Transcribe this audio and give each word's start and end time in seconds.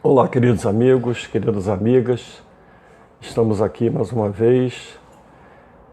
Olá, 0.00 0.28
queridos 0.28 0.64
amigos, 0.64 1.26
queridas 1.26 1.66
amigas. 1.66 2.40
Estamos 3.20 3.60
aqui 3.60 3.90
mais 3.90 4.12
uma 4.12 4.30
vez, 4.30 4.96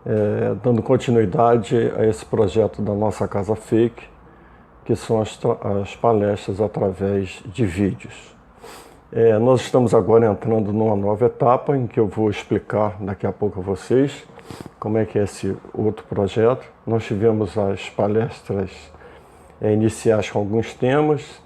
é, 0.05 0.53
dando 0.61 0.83
continuidade 0.83 1.75
a 1.97 2.05
esse 2.05 2.23
projeto 2.23 2.83
da 2.83 2.93
nossa 2.93 3.27
Casa 3.27 3.55
Fake, 3.55 4.07
que 4.85 4.95
são 4.95 5.19
as, 5.19 5.39
as 5.81 5.95
palestras 5.95 6.61
através 6.61 7.41
de 7.47 7.65
vídeos. 7.65 8.35
É, 9.11 9.39
nós 9.39 9.61
estamos 9.61 9.91
agora 9.95 10.27
entrando 10.27 10.71
numa 10.71 10.95
nova 10.95 11.25
etapa 11.25 11.75
em 11.75 11.87
que 11.87 11.99
eu 11.99 12.07
vou 12.07 12.29
explicar 12.29 12.97
daqui 13.01 13.25
a 13.25 13.31
pouco 13.31 13.59
a 13.59 13.63
vocês 13.63 14.23
como 14.79 14.99
é 14.99 15.05
que 15.05 15.17
é 15.17 15.23
esse 15.23 15.57
outro 15.73 16.05
projeto. 16.05 16.63
Nós 16.85 17.03
tivemos 17.05 17.57
as 17.57 17.89
palestras 17.89 18.69
é, 19.59 19.73
iniciais 19.73 20.29
com 20.29 20.37
alguns 20.37 20.75
temas, 20.75 21.43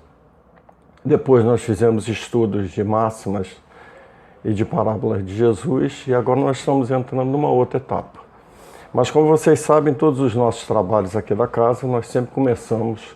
depois 1.03 1.45
nós 1.45 1.62
fizemos 1.62 2.08
estudos 2.08 2.71
de 2.71 2.84
máximas 2.84 3.48
e 4.44 4.53
de 4.53 4.66
parábolas 4.66 5.25
de 5.25 5.34
Jesus 5.34 6.03
e 6.08 6.13
agora 6.13 6.39
nós 6.39 6.58
estamos 6.58 6.91
entrando 6.91 7.30
numa 7.30 7.49
outra 7.49 7.77
etapa. 7.77 8.20
Mas 8.94 9.09
como 9.09 9.27
vocês 9.27 9.62
sabem, 9.62 9.94
todos 9.94 10.20
os 10.20 10.35
nossos 10.35 10.67
trabalhos 10.67 11.16
aqui 11.16 11.34
da 11.34 11.48
casa, 11.48 11.88
nós 11.88 12.08
sempre 12.08 12.31
começamos 12.31 13.16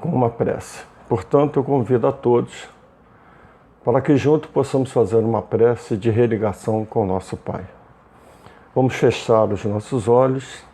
com 0.00 0.08
uma 0.08 0.30
prece. 0.30 0.84
Portanto, 1.08 1.58
eu 1.58 1.64
convido 1.64 2.06
a 2.06 2.12
todos 2.12 2.68
para 3.84 4.00
que 4.00 4.16
juntos 4.16 4.48
possamos 4.50 4.90
fazer 4.90 5.16
uma 5.16 5.42
prece 5.42 5.96
de 5.96 6.08
religação 6.08 6.84
com 6.84 7.02
o 7.02 7.06
nosso 7.06 7.36
Pai. 7.36 7.64
Vamos 8.74 8.94
fechar 8.94 9.44
os 9.52 9.64
nossos 9.64 10.08
olhos, 10.08 10.64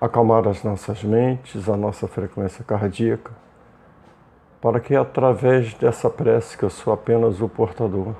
acalmar 0.00 0.46
as 0.46 0.62
nossas 0.62 1.02
mentes, 1.02 1.68
a 1.68 1.76
nossa 1.76 2.06
frequência 2.06 2.62
cardíaca 2.62 3.47
para 4.60 4.80
que 4.80 4.94
através 4.96 5.72
dessa 5.74 6.10
prece, 6.10 6.58
que 6.58 6.64
eu 6.64 6.70
sou 6.70 6.92
apenas 6.92 7.40
o 7.40 7.48
portador, 7.48 8.14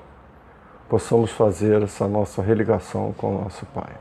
possamos 0.87 1.31
fazer 1.31 1.83
essa 1.83 2.07
nossa 2.07 2.41
religação 2.41 3.13
com 3.17 3.35
o 3.35 3.43
nosso 3.43 3.65
Pai. 3.67 3.91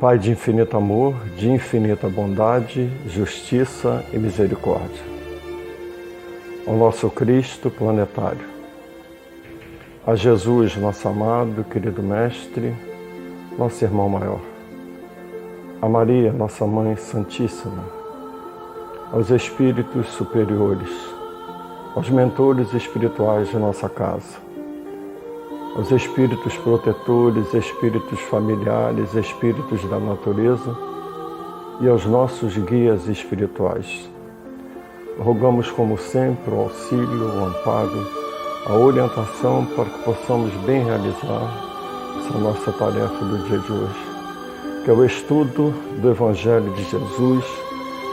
Pai 0.00 0.18
de 0.18 0.32
infinito 0.32 0.76
amor, 0.76 1.14
de 1.36 1.48
infinita 1.48 2.08
bondade, 2.08 2.90
justiça 3.06 4.04
e 4.12 4.18
misericórdia. 4.18 5.12
Ao 6.66 6.74
nosso 6.74 7.08
Cristo 7.10 7.70
planetário, 7.70 8.50
a 10.04 10.16
Jesus, 10.16 10.76
nosso 10.76 11.06
amado, 11.06 11.62
querido 11.64 12.02
Mestre, 12.02 12.74
nosso 13.56 13.84
irmão 13.84 14.08
maior, 14.08 14.40
a 15.80 15.88
Maria, 15.88 16.32
nossa 16.32 16.66
Mãe 16.66 16.96
Santíssima, 16.96 18.01
aos 19.12 19.30
espíritos 19.30 20.06
superiores, 20.08 20.88
aos 21.94 22.08
mentores 22.08 22.72
espirituais 22.72 23.50
de 23.50 23.58
nossa 23.58 23.86
casa, 23.86 24.38
aos 25.76 25.90
espíritos 25.90 26.56
protetores, 26.56 27.52
espíritos 27.52 28.18
familiares, 28.20 29.14
espíritos 29.14 29.84
da 29.84 30.00
natureza 30.00 30.74
e 31.82 31.88
aos 31.88 32.06
nossos 32.06 32.56
guias 32.56 33.06
espirituais. 33.06 34.08
Rogamos, 35.18 35.70
como 35.70 35.98
sempre, 35.98 36.50
o 36.50 36.60
auxílio, 36.60 37.34
o 37.34 37.44
amparo, 37.44 38.08
a 38.64 38.72
orientação 38.72 39.66
para 39.76 39.84
que 39.84 40.04
possamos 40.04 40.54
bem 40.64 40.82
realizar 40.84 41.52
essa 42.18 42.38
nossa 42.38 42.72
tarefa 42.72 43.24
do 43.26 43.46
dia 43.46 43.58
de 43.58 43.72
hoje, 43.72 44.84
que 44.84 44.90
é 44.90 44.94
o 44.94 45.04
estudo 45.04 45.70
do 46.00 46.08
Evangelho 46.08 46.72
de 46.72 46.84
Jesus 46.84 47.61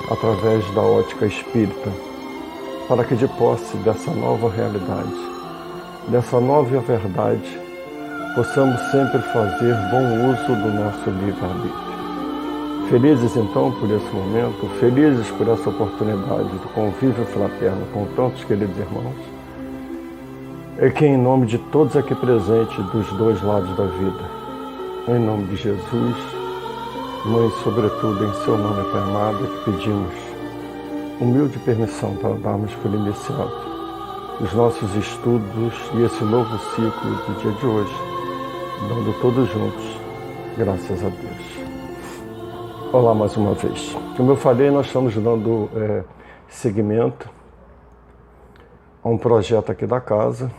através 0.10 0.66
da 0.74 0.82
ótica 0.82 1.26
espírita, 1.26 1.92
para 2.88 3.04
que 3.04 3.16
de 3.16 3.28
posse 3.28 3.78
dessa 3.78 4.12
nova 4.12 4.50
realidade, 4.50 5.14
dessa 6.08 6.40
nova 6.40 6.80
verdade, 6.80 7.60
possamos 8.36 8.80
sempre 8.92 9.20
fazer 9.34 9.76
bom 9.92 10.32
uso 10.32 10.62
do 10.62 10.74
nosso 10.74 11.10
livre-arbítrio. 11.10 11.90
Felizes 12.90 13.36
então 13.36 13.72
por 13.72 13.92
esse 13.92 14.16
momento, 14.16 14.68
felizes 14.80 15.30
por 15.32 15.48
essa 15.48 15.70
oportunidade 15.70 16.50
do 16.50 16.74
convívio 16.74 17.26
fraterno 17.26 17.86
com 17.94 18.06
tantos 18.16 18.44
queridos 18.46 18.76
irmãos, 18.78 19.16
é 20.80 20.90
que 20.90 21.06
em 21.06 21.18
nome 21.18 21.46
de 21.46 21.58
todos 21.58 21.96
aqui 21.96 22.16
presentes 22.16 22.84
dos 22.92 23.08
dois 23.14 23.42
lados 23.44 23.76
da 23.78 23.86
vida, 23.86 24.24
em 25.10 25.20
nome 25.20 25.44
de 25.46 25.56
Jesus, 25.58 26.39
Mãe, 27.26 27.52
sobretudo 27.64 28.24
em 28.24 28.34
seu 28.46 28.58
nome, 28.58 28.90
Pai 28.92 29.02
amado, 29.02 29.46
que 29.46 29.72
pedimos 29.72 30.14
humilde 31.20 31.60
permissão 31.60 32.16
para 32.16 32.34
darmos 32.36 32.74
por 32.76 32.94
iniciado 32.94 33.52
os 34.40 34.54
nossos 34.54 34.96
estudos 34.96 35.74
e 35.96 36.04
esse 36.04 36.24
novo 36.24 36.58
ciclo 36.58 37.12
do 37.12 37.42
dia 37.42 37.52
de 37.52 37.66
hoje, 37.66 37.94
dando 38.88 39.22
todos 39.22 39.50
juntos, 39.50 40.00
graças 40.58 41.04
a 41.04 41.10
Deus. 41.10 42.94
Olá 42.94 43.14
mais 43.14 43.36
uma 43.36 43.54
vez. 43.54 43.98
Como 44.16 44.32
eu 44.32 44.38
falei, 44.38 44.72
nós 44.72 44.86
estamos 44.86 45.14
dando 45.14 45.70
é, 45.76 46.04
seguimento 46.48 47.30
a 49.04 49.10
um 49.10 49.18
projeto 49.18 49.74
aqui 49.74 49.86
da 49.86 50.00
casa, 50.00 50.50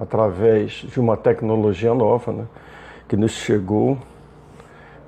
através 0.00 0.72
de 0.72 0.98
uma 0.98 1.18
tecnologia 1.18 1.92
nova 1.92 2.32
né, 2.32 2.46
que 3.06 3.14
nos 3.14 3.32
chegou 3.32 3.98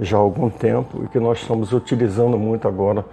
já 0.01 0.17
há 0.17 0.21
algum 0.21 0.51
tempo 0.51 1.05
e 1.05 1.09
que 1.09 1.19
nós 1.19 1.41
estamos 1.41 1.73
utilizando 1.73 2.39
muito 2.39 2.67
agora 2.67 3.05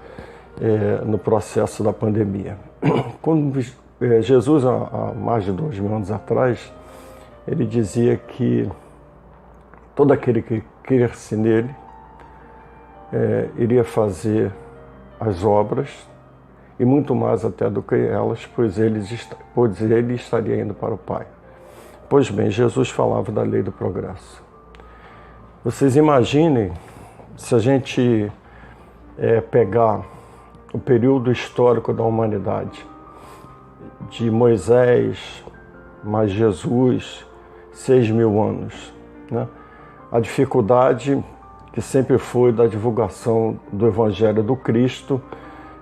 é, 0.59 1.03
no 1.05 1.17
processo 1.17 1.83
da 1.83 1.93
pandemia. 1.93 2.57
Quando 3.21 3.59
é, 4.01 4.21
Jesus, 4.21 4.65
há, 4.65 4.71
há 4.71 5.13
mais 5.13 5.43
de 5.43 5.51
dois 5.51 5.77
mil 5.77 5.93
anos 5.93 6.11
atrás, 6.11 6.71
ele 7.47 7.65
dizia 7.65 8.17
que 8.17 8.69
todo 9.95 10.11
aquele 10.11 10.41
que 10.41 10.63
cresce 10.83 11.35
nele 11.35 11.73
é, 13.13 13.49
iria 13.57 13.83
fazer 13.83 14.51
as 15.19 15.43
obras 15.43 15.89
e 16.79 16.85
muito 16.85 17.13
mais 17.13 17.45
até 17.45 17.69
do 17.69 17.83
que 17.83 17.95
elas, 17.95 18.45
pois 18.55 18.79
ele, 18.79 19.03
pois 19.53 19.79
ele 19.81 20.15
estaria 20.15 20.59
indo 20.59 20.73
para 20.73 20.93
o 20.93 20.97
Pai. 20.97 21.27
Pois 22.09 22.29
bem, 22.29 22.49
Jesus 22.49 22.89
falava 22.89 23.31
da 23.31 23.43
lei 23.43 23.61
do 23.61 23.71
progresso. 23.71 24.43
Vocês 25.63 25.95
imaginem 25.95 26.71
se 27.37 27.53
a 27.53 27.59
gente 27.59 28.31
é, 29.15 29.39
pegar 29.41 30.01
o 30.73 30.79
período 30.79 31.31
histórico 31.31 31.93
da 31.93 32.01
humanidade, 32.01 32.83
de 34.09 34.31
Moisés 34.31 35.43
mais 36.03 36.31
Jesus, 36.31 37.23
seis 37.71 38.09
mil 38.09 38.41
anos. 38.41 38.91
Né? 39.29 39.47
A 40.11 40.19
dificuldade 40.19 41.23
que 41.71 41.79
sempre 41.79 42.17
foi 42.17 42.51
da 42.51 42.65
divulgação 42.65 43.59
do 43.71 43.85
Evangelho 43.85 44.41
do 44.41 44.55
Cristo 44.55 45.21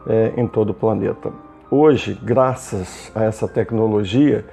é, 0.05 0.33
em 0.35 0.45
todo 0.45 0.71
o 0.71 0.73
planeta. 0.73 1.31
Hoje, 1.71 2.19
graças 2.21 3.13
a 3.15 3.23
essa 3.23 3.47
tecnologia, 3.47 4.45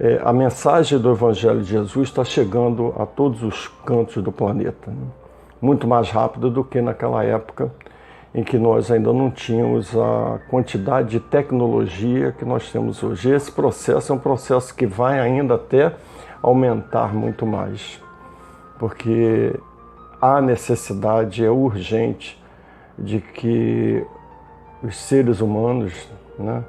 é, 0.00 0.20
a 0.24 0.32
mensagem 0.32 0.98
do 0.98 1.10
Evangelho 1.10 1.60
de 1.60 1.70
Jesus 1.70 2.08
está 2.08 2.24
chegando 2.24 2.94
a 2.98 3.06
todos 3.06 3.42
os 3.42 3.68
cantos 3.86 4.22
do 4.22 4.32
planeta, 4.32 4.90
né? 4.90 5.06
muito 5.60 5.86
mais 5.86 6.10
rápido 6.10 6.50
do 6.50 6.64
que 6.64 6.80
naquela 6.80 7.24
época 7.24 7.70
em 8.34 8.42
que 8.42 8.58
nós 8.58 8.90
ainda 8.90 9.12
não 9.12 9.30
tínhamos 9.30 9.96
a 9.96 10.40
quantidade 10.50 11.10
de 11.10 11.20
tecnologia 11.20 12.32
que 12.32 12.44
nós 12.44 12.70
temos 12.72 13.00
hoje. 13.02 13.30
Esse 13.30 13.52
processo 13.52 14.12
é 14.12 14.14
um 14.14 14.18
processo 14.18 14.74
que 14.74 14.86
vai 14.86 15.20
ainda 15.20 15.54
até 15.54 15.94
aumentar 16.42 17.14
muito 17.14 17.46
mais, 17.46 18.02
porque 18.78 19.54
a 20.20 20.40
necessidade 20.40 21.44
é 21.44 21.50
urgente 21.50 22.42
de 22.98 23.20
que 23.20 24.04
os 24.82 24.96
seres 24.96 25.40
humanos, 25.40 25.92
né, 26.36 26.64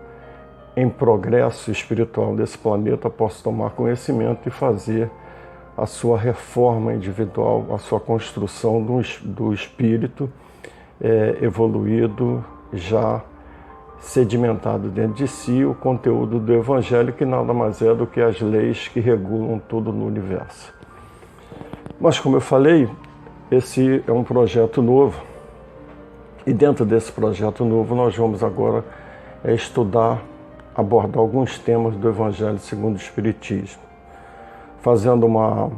em 0.75 0.89
progresso 0.89 1.71
espiritual 1.71 2.35
desse 2.35 2.57
planeta 2.57 3.09
possa 3.09 3.43
tomar 3.43 3.71
conhecimento 3.71 4.47
e 4.47 4.51
fazer 4.51 5.09
a 5.77 5.85
sua 5.85 6.17
reforma 6.17 6.93
individual, 6.93 7.67
a 7.73 7.77
sua 7.77 7.99
construção 7.99 8.81
do, 8.81 9.01
do 9.23 9.53
espírito 9.53 10.29
é, 11.01 11.37
evoluído, 11.41 12.43
já 12.73 13.21
sedimentado 13.99 14.89
dentro 14.89 15.15
de 15.15 15.27
si, 15.27 15.65
o 15.65 15.73
conteúdo 15.73 16.39
do 16.39 16.53
Evangelho, 16.53 17.13
que 17.13 17.25
nada 17.25 17.53
mais 17.53 17.81
é 17.81 17.93
do 17.93 18.05
que 18.05 18.21
as 18.21 18.39
leis 18.39 18.87
que 18.87 18.99
regulam 18.99 19.59
tudo 19.59 19.91
no 19.91 20.05
universo. 20.05 20.73
Mas, 21.99 22.19
como 22.19 22.37
eu 22.37 22.41
falei, 22.41 22.89
esse 23.49 24.03
é 24.07 24.11
um 24.11 24.23
projeto 24.23 24.81
novo, 24.81 25.21
e 26.45 26.53
dentro 26.53 26.85
desse 26.85 27.11
projeto 27.11 27.65
novo, 27.65 27.95
nós 27.95 28.15
vamos 28.15 28.43
agora 28.43 28.85
é, 29.43 29.53
estudar 29.53 30.21
abordar 30.75 31.19
alguns 31.19 31.57
temas 31.57 31.95
do 31.95 32.09
Evangelho 32.09 32.59
segundo 32.59 32.95
o 32.95 32.97
Espiritismo, 32.97 33.81
fazendo 34.81 35.25
uma, 35.25 35.71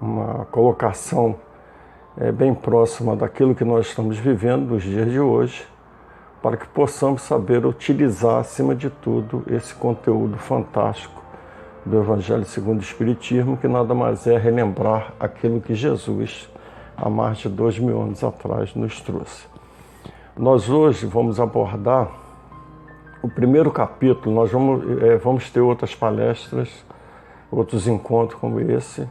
uma 0.00 0.44
colocação 0.46 1.36
é, 2.16 2.30
bem 2.30 2.54
próxima 2.54 3.16
daquilo 3.16 3.54
que 3.54 3.64
nós 3.64 3.86
estamos 3.88 4.16
vivendo 4.16 4.70
nos 4.70 4.82
dias 4.84 5.10
de 5.10 5.18
hoje, 5.18 5.66
para 6.40 6.56
que 6.56 6.68
possamos 6.68 7.22
saber 7.22 7.66
utilizar, 7.66 8.38
acima 8.38 8.74
de 8.74 8.88
tudo, 8.88 9.42
esse 9.48 9.74
conteúdo 9.74 10.38
fantástico 10.38 11.20
do 11.84 11.98
Evangelho 11.98 12.44
segundo 12.44 12.78
o 12.78 12.82
Espiritismo, 12.82 13.56
que 13.56 13.66
nada 13.66 13.92
mais 13.92 14.24
é 14.26 14.38
relembrar 14.38 15.14
aquilo 15.18 15.60
que 15.60 15.74
Jesus, 15.74 16.48
há 16.96 17.10
mais 17.10 17.38
de 17.38 17.48
dois 17.48 17.76
mil 17.78 18.00
anos 18.00 18.22
atrás, 18.22 18.72
nos 18.76 19.00
trouxe. 19.00 19.46
Nós 20.36 20.70
hoje 20.70 21.06
vamos 21.06 21.40
abordar 21.40 22.27
o 23.22 23.28
primeiro 23.28 23.70
capítulo, 23.70 24.34
nós 24.34 24.50
vamos, 24.50 25.02
é, 25.02 25.16
vamos 25.16 25.50
ter 25.50 25.60
outras 25.60 25.94
palestras, 25.94 26.84
outros 27.50 27.88
encontros 27.88 28.38
como 28.40 28.60
esse, 28.60 29.08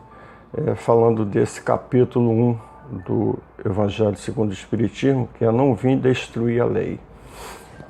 é, 0.56 0.75
falando 0.75 1.25
desse 1.25 1.62
capítulo 1.62 2.31
1 2.31 2.59
do 3.06 3.39
Evangelho 3.65 4.15
segundo 4.15 4.51
o 4.51 4.54
Espiritismo, 4.54 5.27
que 5.38 5.44
é 5.44 5.51
não 5.51 5.75
vim 5.75 5.98
destruir 5.98 6.62
a 6.62 6.65
lei. 6.65 7.00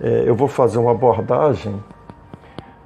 É, 0.01 0.23
eu 0.25 0.35
vou 0.35 0.47
fazer 0.47 0.79
uma 0.79 0.91
abordagem 0.91 1.75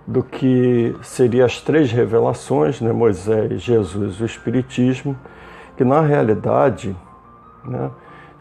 do 0.06 0.22
que 0.22 0.96
seriam 1.02 1.46
as 1.46 1.62
três 1.62 1.92
revelações, 1.92 2.82
né, 2.82 2.92
Moisés, 2.92 3.62
Jesus 3.62 4.18
e 4.20 4.24
o 4.24 4.26
Espiritismo, 4.26 5.18
que 5.78 5.86
na 5.86 6.02
realidade 6.02 6.96
né, 7.64 7.90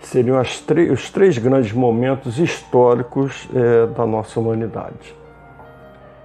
seriam 0.02 0.40
os 0.40 1.10
três 1.10 1.38
grandes 1.38 1.72
momentos 1.72 2.38
históricos 2.38 3.48
é, 3.54 3.86
da 3.86 4.06
nossa 4.06 4.40
humanidade. 4.40 5.14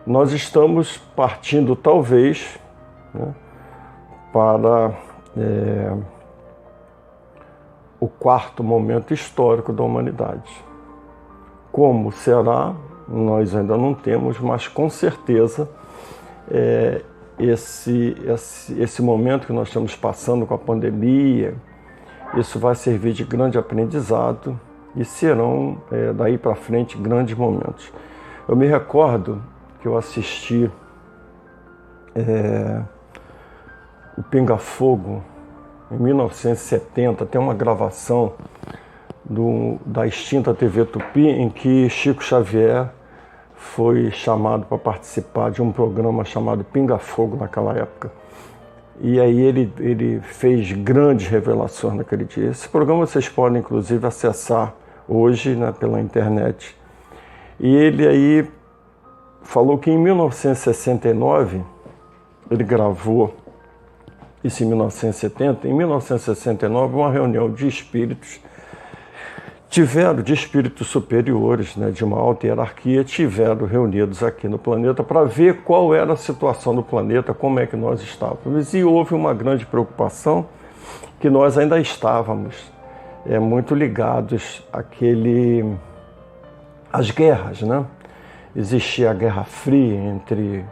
Nós 0.06 0.32
estamos 0.32 0.98
partindo, 1.16 1.76
talvez, 1.76 2.60
né, 3.14 3.34
para 4.32 4.94
é, 5.38 5.94
o 8.00 8.08
quarto 8.08 8.64
momento 8.64 9.14
histórico 9.14 9.74
da 9.74 9.84
humanidade. 9.84 10.52
Como 11.72 12.12
será, 12.12 12.74
nós 13.08 13.56
ainda 13.56 13.78
não 13.78 13.94
temos, 13.94 14.40
mas 14.40 14.68
com 14.68 14.90
certeza 14.90 15.70
é, 16.50 17.02
esse, 17.40 18.16
esse, 18.26 18.82
esse 18.82 19.02
momento 19.02 19.48
que 19.48 19.54
nós 19.54 19.68
estamos 19.68 19.96
passando 19.96 20.46
com 20.46 20.54
a 20.54 20.58
pandemia, 20.58 21.56
isso 22.36 22.60
vai 22.60 22.76
servir 22.76 23.14
de 23.14 23.24
grande 23.24 23.58
aprendizado 23.58 24.60
e 24.96 25.06
serão 25.06 25.78
é, 25.92 26.14
daí 26.14 26.38
para 26.38 26.56
frente 26.56 26.98
grandes 26.98 27.36
momentos. 27.38 27.92
Eu 28.48 28.56
me 28.56 28.68
recordo 28.68 29.42
que 29.82 29.88
eu 29.88 29.98
assisti 29.98 30.70
é, 32.16 32.82
o 34.18 34.24
Pinga 34.24 34.58
Fogo 34.58 35.24
em 35.92 35.98
1970, 35.98 37.26
tem 37.26 37.40
uma 37.40 37.54
gravação 37.54 38.34
do, 39.24 39.78
da 39.86 40.08
extinta 40.08 40.54
TV 40.54 40.86
Tupi 40.86 41.28
em 41.28 41.50
que 41.50 41.90
Chico 41.90 42.24
Xavier 42.24 42.90
foi 43.56 44.12
chamado 44.12 44.66
para 44.66 44.78
participar 44.78 45.52
de 45.52 45.62
um 45.62 45.72
programa 45.72 46.24
chamado 46.24 46.64
Pinga 46.64 46.98
Fogo 46.98 47.38
naquela 47.38 47.76
época. 47.78 48.12
E 49.02 49.20
aí 49.20 49.42
ele, 49.42 49.72
ele 49.80 50.22
fez 50.22 50.72
grandes 50.72 51.28
revelações 51.28 51.96
naquele 51.96 52.26
dia. 52.26 52.50
Esse 52.50 52.68
programa 52.70 53.06
vocês 53.06 53.28
podem 53.28 53.60
inclusive 53.60 54.06
acessar 54.08 54.74
hoje 55.08 55.56
né, 55.56 55.74
pela 55.78 56.00
internet. 56.00 56.76
E 57.60 57.76
ele 57.76 58.08
aí 58.08 58.48
falou 59.44 59.78
que 59.78 59.92
em 59.92 59.98
1969 59.98 61.62
ele 62.50 62.64
gravou 62.64 63.36
isso 64.44 64.64
em 64.64 64.68
1970. 64.68 65.68
Em 65.68 65.74
1969, 65.74 66.96
uma 66.96 67.12
reunião 67.12 67.52
de 67.52 67.68
espíritos 67.68 68.40
tiveram, 69.76 70.22
de 70.24 70.34
espíritos 70.34 70.88
superiores, 70.88 71.76
né, 71.76 71.92
de 71.92 72.02
uma 72.02 72.18
alta 72.18 72.48
hierarquia, 72.48 73.04
tiveram 73.04 73.68
reunidos 73.68 74.24
aqui 74.24 74.48
no 74.48 74.58
planeta 74.58 75.04
para 75.04 75.26
ver 75.26 75.64
qual 75.64 75.94
era 75.94 76.14
a 76.14 76.16
situação 76.16 76.74
do 76.74 76.82
planeta, 76.82 77.34
como 77.34 77.60
é 77.60 77.66
que 77.68 77.76
nós 77.76 78.02
estávamos. 78.02 78.74
E 78.74 78.86
houve 78.86 79.14
uma 79.14 79.34
grande 79.34 79.66
preocupação 79.66 80.46
que 81.20 81.30
nós 81.30 81.58
ainda 81.58 81.78
estávamos 81.78 82.56
é, 83.26 83.38
muito 83.38 83.76
ligados 83.76 84.66
àquele, 84.72 85.76
às 86.90 87.12
guerras, 87.12 87.62
né? 87.62 87.86
Existia 88.56 89.12
a 89.12 89.14
Guerra 89.14 89.44
Fria 89.44 90.00
entre 90.00 90.64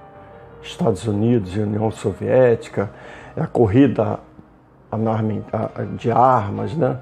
Estados 0.61 1.06
Unidos 1.06 1.57
e 1.57 1.59
União 1.59 1.91
Soviética, 1.91 2.89
a 3.35 3.47
corrida 3.47 4.17
de 5.97 6.09
armas, 6.09 6.73
né? 6.73 6.99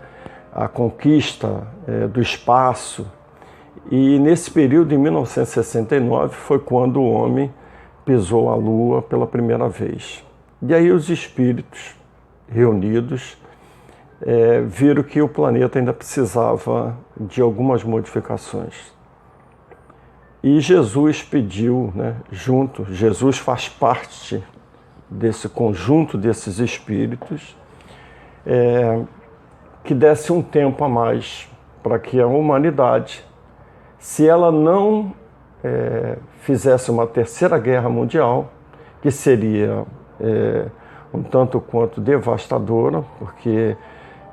A 0.53 0.67
conquista 0.67 1.67
é, 1.87 2.07
do 2.07 2.21
espaço. 2.21 3.09
E 3.89 4.19
nesse 4.19 4.51
período, 4.51 4.93
em 4.93 4.97
1969, 4.97 6.35
foi 6.35 6.59
quando 6.59 7.01
o 7.01 7.11
homem 7.11 7.51
pisou 8.05 8.49
a 8.49 8.55
Lua 8.55 9.01
pela 9.01 9.25
primeira 9.25 9.67
vez. 9.69 10.23
E 10.61 10.73
aí 10.73 10.91
os 10.91 11.09
espíritos 11.09 11.95
reunidos 12.47 13.37
é, 14.21 14.61
viram 14.61 15.01
que 15.01 15.21
o 15.21 15.27
planeta 15.27 15.79
ainda 15.79 15.93
precisava 15.93 16.95
de 17.19 17.41
algumas 17.41 17.83
modificações. 17.83 18.93
E 20.43 20.59
Jesus 20.59 21.23
pediu, 21.23 21.91
né, 21.95 22.15
junto, 22.31 22.85
Jesus 22.93 23.37
faz 23.37 23.69
parte 23.69 24.43
desse 25.09 25.47
conjunto 25.47 26.17
desses 26.17 26.57
espíritos, 26.59 27.55
é, 28.45 29.01
que 29.83 29.93
desse 29.93 30.31
um 30.31 30.41
tempo 30.41 30.83
a 30.83 30.89
mais 30.89 31.49
para 31.81 31.97
que 31.97 32.19
a 32.19 32.27
humanidade, 32.27 33.25
se 33.97 34.27
ela 34.27 34.51
não 34.51 35.13
é, 35.63 36.17
fizesse 36.39 36.91
uma 36.91 37.07
terceira 37.07 37.57
guerra 37.57 37.89
mundial, 37.89 38.51
que 39.01 39.09
seria 39.09 39.83
é, 40.19 40.65
um 41.13 41.23
tanto 41.23 41.59
quanto 41.59 41.99
devastadora, 41.99 43.03
porque 43.17 43.75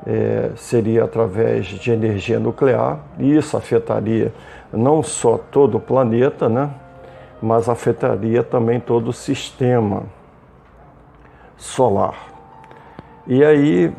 é, 0.07 0.51
seria 0.57 1.05
através 1.05 1.67
de 1.67 1.91
energia 1.91 2.39
nuclear, 2.39 3.01
e 3.19 3.37
isso 3.37 3.57
afetaria 3.57 4.33
não 4.73 5.03
só 5.03 5.39
todo 5.39 5.79
o 5.79 5.81
planeta, 5.81 6.49
né, 6.49 6.71
mas 7.41 7.69
afetaria 7.69 8.43
também 8.43 8.81
todo 8.81 9.09
o 9.09 9.13
sistema 9.13 10.03
solar. 11.57 12.29
E 13.27 13.45
aí 13.45 13.93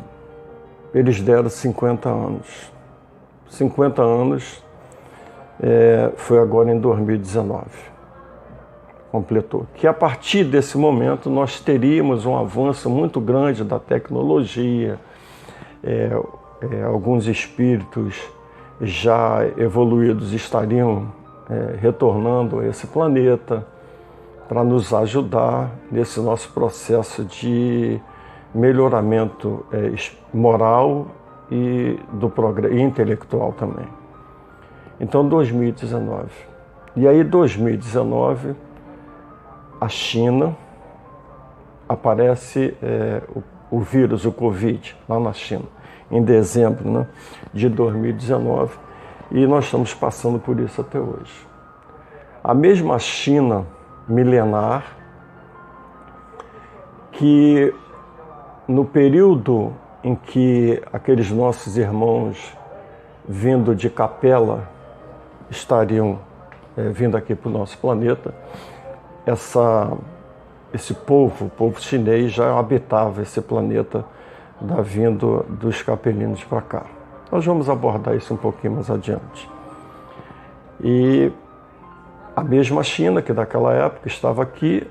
eles 0.94 1.20
deram 1.20 1.48
50 1.48 2.08
anos. 2.08 2.72
50 3.48 4.02
anos 4.02 4.62
é, 5.62 6.10
foi 6.16 6.38
agora 6.38 6.70
em 6.70 6.78
2019. 6.78 7.64
Completou. 9.10 9.66
Que 9.74 9.86
a 9.86 9.92
partir 9.92 10.44
desse 10.44 10.78
momento 10.78 11.28
nós 11.28 11.60
teríamos 11.60 12.24
um 12.26 12.36
avanço 12.36 12.88
muito 12.88 13.20
grande 13.20 13.64
da 13.64 13.78
tecnologia, 13.78 14.98
é, 15.82 16.10
é, 16.70 16.82
alguns 16.82 17.26
espíritos 17.26 18.20
já 18.80 19.44
evoluídos 19.56 20.32
estariam 20.32 21.12
é, 21.48 21.76
retornando 21.80 22.60
a 22.60 22.66
esse 22.66 22.86
planeta 22.86 23.66
para 24.48 24.62
nos 24.64 24.92
ajudar 24.92 25.70
nesse 25.90 26.20
nosso 26.20 26.50
processo 26.52 27.24
de 27.24 28.00
melhoramento 28.54 29.64
é, 29.72 29.92
moral 30.32 31.08
e 31.50 31.98
do 32.12 32.32
e 32.70 32.80
intelectual 32.80 33.52
também. 33.52 33.86
Então 35.00 35.26
2019. 35.28 36.30
E 36.96 37.06
aí 37.06 37.24
2019 37.24 38.54
a 39.80 39.88
China 39.88 40.56
aparece 41.88 42.76
é, 42.82 43.22
o, 43.34 43.42
o, 43.70 43.80
vírus, 43.80 44.24
o 44.24 44.32
Covid, 44.32 44.96
lá 45.08 45.18
na 45.18 45.32
China, 45.32 45.64
em 46.10 46.22
dezembro 46.22 46.88
né, 46.88 47.06
de 47.52 47.68
2019, 47.68 48.78
e 49.30 49.46
nós 49.46 49.64
estamos 49.64 49.94
passando 49.94 50.38
por 50.38 50.60
isso 50.60 50.80
até 50.80 50.98
hoje. 50.98 51.48
A 52.44 52.52
mesma 52.52 52.98
China 52.98 53.66
milenar 54.08 54.84
que 57.12 57.72
no 58.70 58.84
período 58.84 59.72
em 60.02 60.14
que 60.14 60.80
aqueles 60.92 61.28
nossos 61.28 61.76
irmãos 61.76 62.56
vindo 63.28 63.74
de 63.74 63.90
capela 63.90 64.68
estariam 65.50 66.20
é, 66.76 66.88
vindo 66.88 67.16
aqui 67.16 67.34
para 67.34 67.48
o 67.48 67.52
nosso 67.52 67.76
planeta, 67.78 68.32
essa, 69.26 69.90
esse 70.72 70.94
povo, 70.94 71.46
o 71.46 71.50
povo 71.50 71.80
chinês, 71.80 72.30
já 72.30 72.56
habitava 72.56 73.22
esse 73.22 73.40
planeta 73.40 74.04
da 74.60 74.80
vindo 74.80 75.44
dos 75.48 75.82
capelinos 75.82 76.44
para 76.44 76.62
cá. 76.62 76.86
Nós 77.32 77.44
vamos 77.44 77.68
abordar 77.68 78.14
isso 78.14 78.32
um 78.32 78.36
pouquinho 78.36 78.74
mais 78.74 78.88
adiante. 78.88 79.50
E 80.80 81.32
a 82.36 82.44
mesma 82.44 82.84
China, 82.84 83.20
que 83.20 83.32
daquela 83.32 83.74
época 83.74 84.06
estava 84.06 84.44
aqui, 84.44 84.86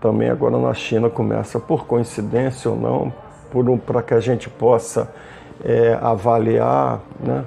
também 0.00 0.28
agora 0.28 0.58
na 0.58 0.74
China 0.74 1.08
começa, 1.08 1.58
por 1.58 1.86
coincidência 1.86 2.70
ou 2.70 2.76
não, 2.76 3.12
um, 3.54 3.78
para 3.78 4.02
que 4.02 4.14
a 4.14 4.20
gente 4.20 4.48
possa 4.50 5.12
é, 5.64 5.98
avaliar 6.00 7.00
né, 7.18 7.44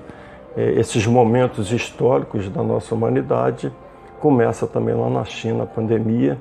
é, 0.58 0.72
esses 0.72 1.06
momentos 1.06 1.72
históricos 1.72 2.50
da 2.50 2.64
nossa 2.64 2.96
humanidade, 2.96 3.72
começa 4.20 4.66
também 4.68 4.96
lá 4.96 5.10
na 5.10 5.24
China 5.24 5.64
a 5.64 5.68
pandemia. 5.68 6.38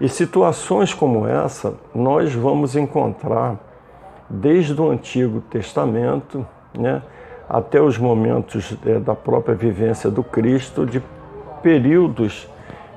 E 0.00 0.08
situações 0.08 0.94
como 0.94 1.26
essa 1.26 1.74
nós 1.94 2.32
vamos 2.32 2.76
encontrar 2.76 3.56
desde 4.28 4.80
o 4.80 4.90
Antigo 4.90 5.40
Testamento 5.40 6.46
né, 6.78 7.02
até 7.48 7.80
os 7.80 7.96
momentos 7.96 8.76
é, 8.86 8.98
da 8.98 9.14
própria 9.14 9.54
vivência 9.54 10.10
do 10.10 10.22
Cristo, 10.22 10.84
de 10.84 11.02
períodos 11.62 12.48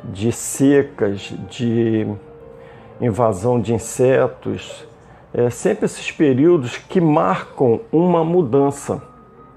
de 0.03 0.31
secas, 0.31 1.33
de 1.49 2.07
invasão 3.01 3.59
de 3.59 3.73
insetos, 3.73 4.87
é, 5.33 5.49
sempre 5.49 5.85
esses 5.85 6.11
períodos 6.11 6.77
que 6.77 7.01
marcam 7.01 7.81
uma 7.91 8.23
mudança 8.23 9.01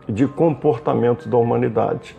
de 0.09 0.27
comportamento 0.27 1.29
da 1.29 1.37
humanidade. 1.37 2.17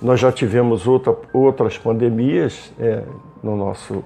Nós 0.00 0.20
já 0.20 0.32
tivemos 0.32 0.86
outra, 0.86 1.16
outras 1.32 1.78
pandemias 1.78 2.72
é, 2.78 3.02
no 3.42 3.56
nosso 3.56 4.04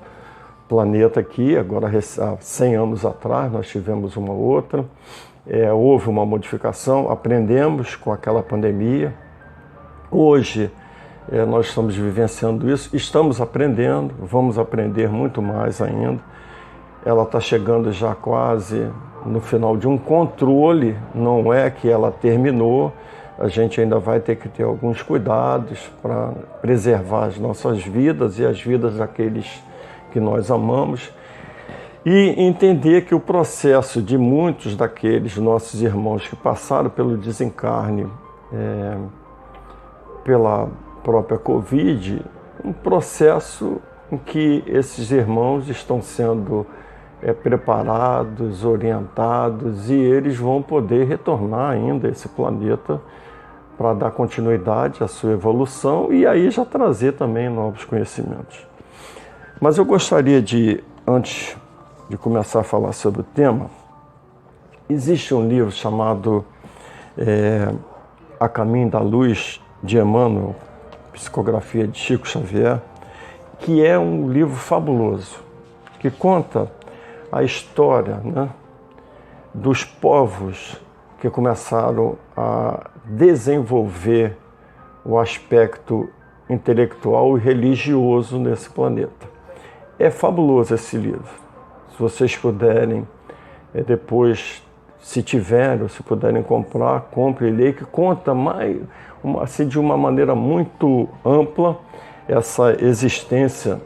planeta 0.68 1.20
aqui, 1.20 1.56
agora 1.56 1.88
há 1.88 2.36
100 2.40 2.74
anos 2.76 3.04
atrás 3.04 3.52
nós 3.52 3.68
tivemos 3.68 4.16
uma 4.16 4.32
outra, 4.32 4.84
é, 5.46 5.72
houve 5.72 6.08
uma 6.08 6.24
modificação, 6.24 7.10
aprendemos 7.10 7.94
com 7.94 8.12
aquela 8.12 8.42
pandemia. 8.42 9.14
Hoje 10.10 10.70
é, 11.30 11.44
nós 11.44 11.66
estamos 11.66 11.94
vivenciando 11.94 12.70
isso, 12.70 12.94
estamos 12.94 13.40
aprendendo, 13.40 14.14
vamos 14.20 14.58
aprender 14.58 15.08
muito 15.08 15.40
mais 15.40 15.80
ainda. 15.80 16.20
Ela 17.04 17.22
está 17.22 17.40
chegando 17.40 17.92
já 17.92 18.14
quase 18.14 18.90
no 19.24 19.40
final 19.40 19.76
de 19.76 19.86
um 19.86 19.96
controle, 19.96 20.96
não 21.14 21.52
é 21.52 21.70
que 21.70 21.88
ela 21.88 22.10
terminou, 22.10 22.92
a 23.38 23.48
gente 23.48 23.80
ainda 23.80 23.98
vai 23.98 24.20
ter 24.20 24.36
que 24.36 24.48
ter 24.48 24.64
alguns 24.64 25.02
cuidados 25.02 25.90
para 26.00 26.32
preservar 26.60 27.26
as 27.26 27.38
nossas 27.38 27.82
vidas 27.82 28.38
e 28.38 28.44
as 28.44 28.60
vidas 28.60 28.96
daqueles 28.96 29.46
que 30.10 30.20
nós 30.20 30.50
amamos 30.50 31.12
e 32.04 32.34
entender 32.36 33.04
que 33.04 33.14
o 33.14 33.20
processo 33.20 34.02
de 34.02 34.18
muitos 34.18 34.76
daqueles 34.76 35.36
nossos 35.36 35.82
irmãos 35.82 36.26
que 36.26 36.34
passaram 36.34 36.90
pelo 36.90 37.16
desencarne, 37.16 38.08
é, 38.52 38.96
pela 40.24 40.68
própria 41.02 41.38
Covid, 41.38 42.24
um 42.64 42.72
processo 42.72 43.80
em 44.10 44.18
que 44.18 44.62
esses 44.66 45.10
irmãos 45.10 45.68
estão 45.68 46.02
sendo 46.02 46.66
é, 47.22 47.32
preparados, 47.32 48.64
orientados 48.64 49.88
e 49.88 49.94
eles 49.94 50.36
vão 50.36 50.60
poder 50.60 51.06
retornar 51.06 51.70
ainda 51.70 52.08
a 52.08 52.10
esse 52.10 52.28
planeta 52.28 53.00
para 53.78 53.94
dar 53.94 54.10
continuidade 54.10 55.02
à 55.02 55.08
sua 55.08 55.32
evolução 55.32 56.12
e 56.12 56.26
aí 56.26 56.50
já 56.50 56.64
trazer 56.64 57.12
também 57.12 57.48
novos 57.48 57.84
conhecimentos. 57.84 58.66
Mas 59.60 59.78
eu 59.78 59.84
gostaria 59.84 60.42
de, 60.42 60.82
antes 61.06 61.56
de 62.08 62.16
começar 62.16 62.60
a 62.60 62.64
falar 62.64 62.92
sobre 62.92 63.20
o 63.20 63.24
tema, 63.24 63.70
existe 64.88 65.32
um 65.32 65.48
livro 65.48 65.70
chamado 65.70 66.44
é, 67.16 67.72
A 68.38 68.48
Caminho 68.48 68.90
da 68.90 68.98
Luz 68.98 69.60
de 69.82 69.98
Emmanuel, 69.98 70.54
psicografia 71.12 71.86
de 71.86 71.98
Chico 71.98 72.26
Xavier, 72.26 72.80
que 73.58 73.84
é 73.84 73.98
um 73.98 74.30
livro 74.30 74.56
fabuloso, 74.56 75.38
que 75.98 76.10
conta 76.10 76.70
a 77.30 77.42
história 77.42 78.16
né, 78.24 78.50
dos 79.54 79.84
povos 79.84 80.80
que 81.20 81.30
começaram 81.30 82.16
a 82.36 82.90
desenvolver 83.04 84.36
o 85.04 85.18
aspecto 85.18 86.08
intelectual 86.48 87.36
e 87.38 87.40
religioso 87.40 88.38
nesse 88.38 88.68
planeta. 88.68 89.30
É 89.98 90.10
fabuloso 90.10 90.74
esse 90.74 90.96
livro. 90.96 91.30
Se 91.90 91.98
vocês 91.98 92.36
puderem 92.36 93.06
é, 93.74 93.82
depois, 93.82 94.62
se 95.00 95.22
tiverem, 95.22 95.88
se 95.88 96.02
puderem 96.02 96.42
comprar, 96.42 97.00
compre 97.12 97.48
e 97.48 97.50
leia, 97.50 97.72
que 97.72 97.84
conta 97.84 98.34
mais, 98.34 98.78
assim, 99.40 99.66
de 99.66 99.78
uma 99.78 99.96
maneira 99.96 100.34
muito 100.34 101.08
ampla 101.24 101.78
essa 102.28 102.76
existência 102.82 103.80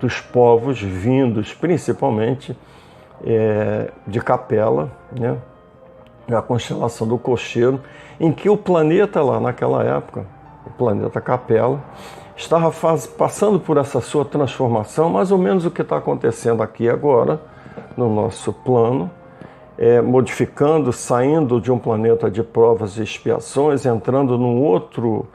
dos 0.00 0.20
povos 0.20 0.80
vindos 0.80 1.54
principalmente 1.54 2.56
é, 3.24 3.90
de 4.06 4.20
Capela, 4.20 4.90
né? 5.10 5.36
a 6.30 6.42
constelação 6.42 7.06
do 7.06 7.18
Cocheiro, 7.18 7.80
em 8.20 8.32
que 8.32 8.48
o 8.48 8.56
planeta 8.56 9.22
lá 9.22 9.40
naquela 9.40 9.82
época, 9.82 10.26
o 10.66 10.70
planeta 10.70 11.20
Capela, 11.20 11.82
estava 12.36 12.70
faz, 12.70 13.06
passando 13.06 13.58
por 13.58 13.76
essa 13.78 14.00
sua 14.00 14.24
transformação, 14.24 15.08
mais 15.08 15.32
ou 15.32 15.38
menos 15.38 15.64
o 15.64 15.70
que 15.70 15.82
está 15.82 15.96
acontecendo 15.96 16.62
aqui 16.62 16.88
agora, 16.88 17.40
no 17.96 18.14
nosso 18.14 18.52
plano, 18.52 19.10
é, 19.78 20.00
modificando, 20.00 20.92
saindo 20.92 21.60
de 21.60 21.70
um 21.70 21.78
planeta 21.78 22.28
de 22.28 22.42
provas 22.42 22.98
e 22.98 23.02
expiações, 23.02 23.86
entrando 23.86 24.36
num 24.36 24.60
outro 24.60 25.28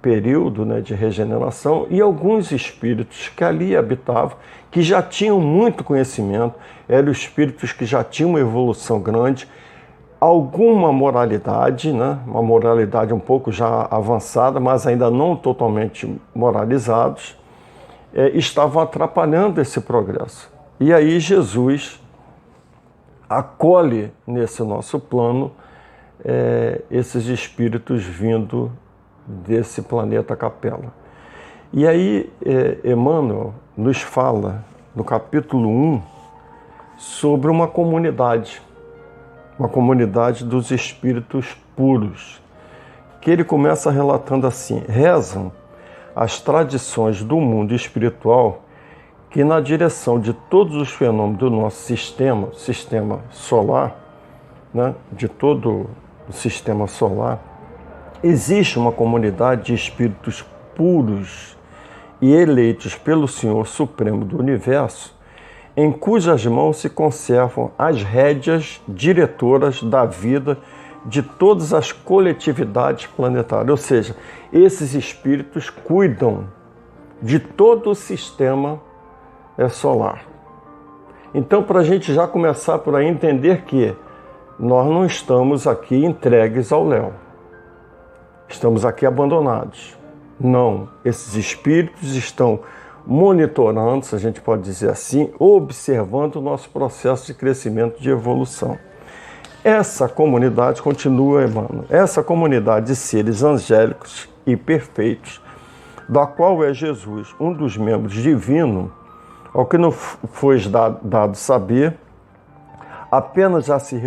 período 0.00 0.64
né, 0.64 0.80
de 0.80 0.94
regeneração, 0.94 1.86
e 1.90 2.00
alguns 2.00 2.50
espíritos 2.50 3.28
que 3.28 3.44
ali 3.44 3.76
habitavam, 3.76 4.38
que 4.70 4.80
já 4.80 5.02
tinham 5.02 5.38
muito 5.38 5.84
conhecimento, 5.84 6.54
eram 6.88 7.12
espíritos 7.12 7.72
que 7.72 7.84
já 7.84 8.02
tinham 8.02 8.30
uma 8.30 8.40
evolução 8.40 8.98
grande, 8.98 9.46
alguma 10.18 10.92
moralidade, 10.92 11.92
né? 11.92 12.18
uma 12.26 12.42
moralidade 12.42 13.12
um 13.12 13.18
pouco 13.18 13.52
já 13.52 13.86
avançada, 13.90 14.58
mas 14.60 14.86
ainda 14.86 15.10
não 15.10 15.36
totalmente 15.36 16.20
moralizados, 16.34 17.36
é, 18.14 18.30
estavam 18.30 18.82
atrapalhando 18.82 19.60
esse 19.60 19.80
progresso. 19.80 20.50
E 20.78 20.92
aí 20.92 21.20
Jesus 21.20 22.00
acolhe 23.30 24.12
nesse 24.26 24.62
nosso 24.62 25.00
plano 25.00 25.52
é, 26.24 26.82
esses 26.90 27.26
espíritos 27.26 28.04
vindo 28.04 28.70
desse 29.26 29.80
planeta 29.80 30.34
Capela. 30.34 30.92
E 31.72 31.86
aí 31.86 32.30
é, 32.44 32.90
Emmanuel 32.90 33.54
nos 33.76 34.02
fala 34.02 34.64
no 34.94 35.04
capítulo 35.04 35.68
1 35.68 36.02
sobre 36.98 37.50
uma 37.50 37.68
comunidade 37.68 38.60
uma 39.60 39.68
comunidade 39.68 40.42
dos 40.42 40.70
espíritos 40.70 41.54
puros, 41.76 42.40
que 43.20 43.30
ele 43.30 43.44
começa 43.44 43.90
relatando 43.90 44.46
assim: 44.46 44.82
rezam 44.88 45.52
as 46.16 46.40
tradições 46.40 47.22
do 47.22 47.36
mundo 47.36 47.74
espiritual 47.74 48.62
que, 49.30 49.44
na 49.44 49.60
direção 49.60 50.18
de 50.18 50.32
todos 50.32 50.76
os 50.76 50.90
fenômenos 50.90 51.38
do 51.38 51.50
nosso 51.50 51.82
sistema, 51.82 52.48
sistema 52.54 53.20
solar, 53.30 53.96
né, 54.74 54.94
de 55.12 55.28
todo 55.28 55.88
o 56.28 56.32
sistema 56.32 56.86
solar, 56.86 57.40
existe 58.22 58.78
uma 58.78 58.92
comunidade 58.92 59.66
de 59.66 59.74
espíritos 59.74 60.44
puros 60.74 61.56
e 62.20 62.32
eleitos 62.32 62.94
pelo 62.94 63.26
Senhor 63.26 63.66
Supremo 63.66 64.24
do 64.24 64.38
Universo 64.38 65.18
em 65.76 65.92
cujas 65.92 66.44
mãos 66.46 66.78
se 66.78 66.90
conservam 66.90 67.70
as 67.78 68.02
rédeas 68.02 68.80
diretoras 68.88 69.82
da 69.82 70.04
vida 70.04 70.58
de 71.06 71.22
todas 71.22 71.72
as 71.72 71.92
coletividades 71.92 73.06
planetárias. 73.06 73.70
Ou 73.70 73.76
seja, 73.76 74.16
esses 74.52 74.94
espíritos 74.94 75.70
cuidam 75.70 76.48
de 77.22 77.38
todo 77.38 77.90
o 77.90 77.94
sistema 77.94 78.80
é, 79.60 79.68
solar. 79.68 80.24
Então, 81.34 81.62
para 81.62 81.80
a 81.80 81.84
gente 81.84 82.14
já 82.14 82.26
começar 82.26 82.78
por 82.78 82.96
aí 82.96 83.06
entender 83.06 83.62
que 83.62 83.94
nós 84.58 84.86
não 84.86 85.04
estamos 85.04 85.66
aqui 85.66 86.02
entregues 86.04 86.72
ao 86.72 86.86
Léo, 86.86 87.12
estamos 88.48 88.84
aqui 88.84 89.04
abandonados. 89.04 89.96
Não, 90.40 90.88
esses 91.04 91.34
espíritos 91.34 92.16
estão 92.16 92.60
monitorando, 93.06 94.06
se 94.06 94.14
a 94.14 94.18
gente 94.18 94.40
pode 94.40 94.62
dizer 94.62 94.88
assim, 94.88 95.30
observando 95.38 96.36
o 96.36 96.40
nosso 96.40 96.70
processo 96.70 97.26
de 97.26 97.34
crescimento, 97.34 98.00
de 98.00 98.10
evolução. 98.10 98.78
Essa 99.62 100.08
comunidade 100.08 100.80
continua, 100.80 101.44
Emmanuel, 101.44 101.84
essa 101.90 102.22
comunidade 102.22 102.86
de 102.86 102.96
seres 102.96 103.42
angélicos 103.42 104.26
e 104.46 104.56
perfeitos, 104.56 105.40
da 106.08 106.26
qual 106.26 106.64
é 106.64 106.72
Jesus, 106.72 107.34
um 107.38 107.52
dos 107.52 107.76
membros 107.76 108.14
divino, 108.14 108.90
ao 109.52 109.66
que 109.66 109.76
não 109.76 109.90
foi 109.90 110.60
dado 111.02 111.36
saber, 111.36 111.96
apenas 113.10 113.66
já 113.66 113.78
se, 113.78 114.00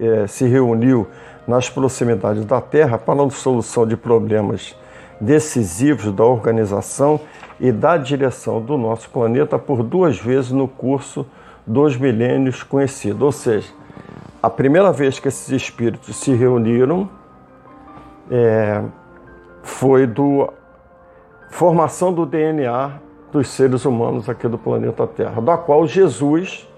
é, 0.00 0.26
se 0.26 0.46
reuniu 0.46 1.06
nas 1.46 1.68
proximidades 1.70 2.44
da 2.44 2.60
Terra 2.60 2.98
para 2.98 3.22
a 3.22 3.30
solução 3.30 3.86
de 3.86 3.96
problemas 3.96 4.76
decisivos 5.20 6.12
da 6.12 6.24
organização 6.24 7.20
e 7.60 7.70
da 7.70 7.96
direção 7.96 8.60
do 8.60 8.76
nosso 8.76 9.08
planeta 9.10 9.58
por 9.58 9.82
duas 9.82 10.18
vezes 10.18 10.50
no 10.50 10.66
curso 10.66 11.26
dos 11.66 11.96
milênios 11.96 12.62
conhecido. 12.62 13.24
Ou 13.24 13.32
seja, 13.32 13.72
a 14.42 14.50
primeira 14.50 14.92
vez 14.92 15.18
que 15.18 15.28
esses 15.28 15.48
espíritos 15.50 16.16
se 16.16 16.34
reuniram 16.34 17.08
é, 18.30 18.82
foi 19.62 20.06
do 20.06 20.52
formação 21.50 22.12
do 22.12 22.26
DNA 22.26 23.03
dos 23.34 23.48
seres 23.48 23.84
humanos 23.84 24.28
aqui 24.28 24.46
do 24.46 24.56
planeta 24.56 25.08
Terra, 25.08 25.42
da 25.42 25.58
qual 25.58 25.88
Jesus 25.88 26.68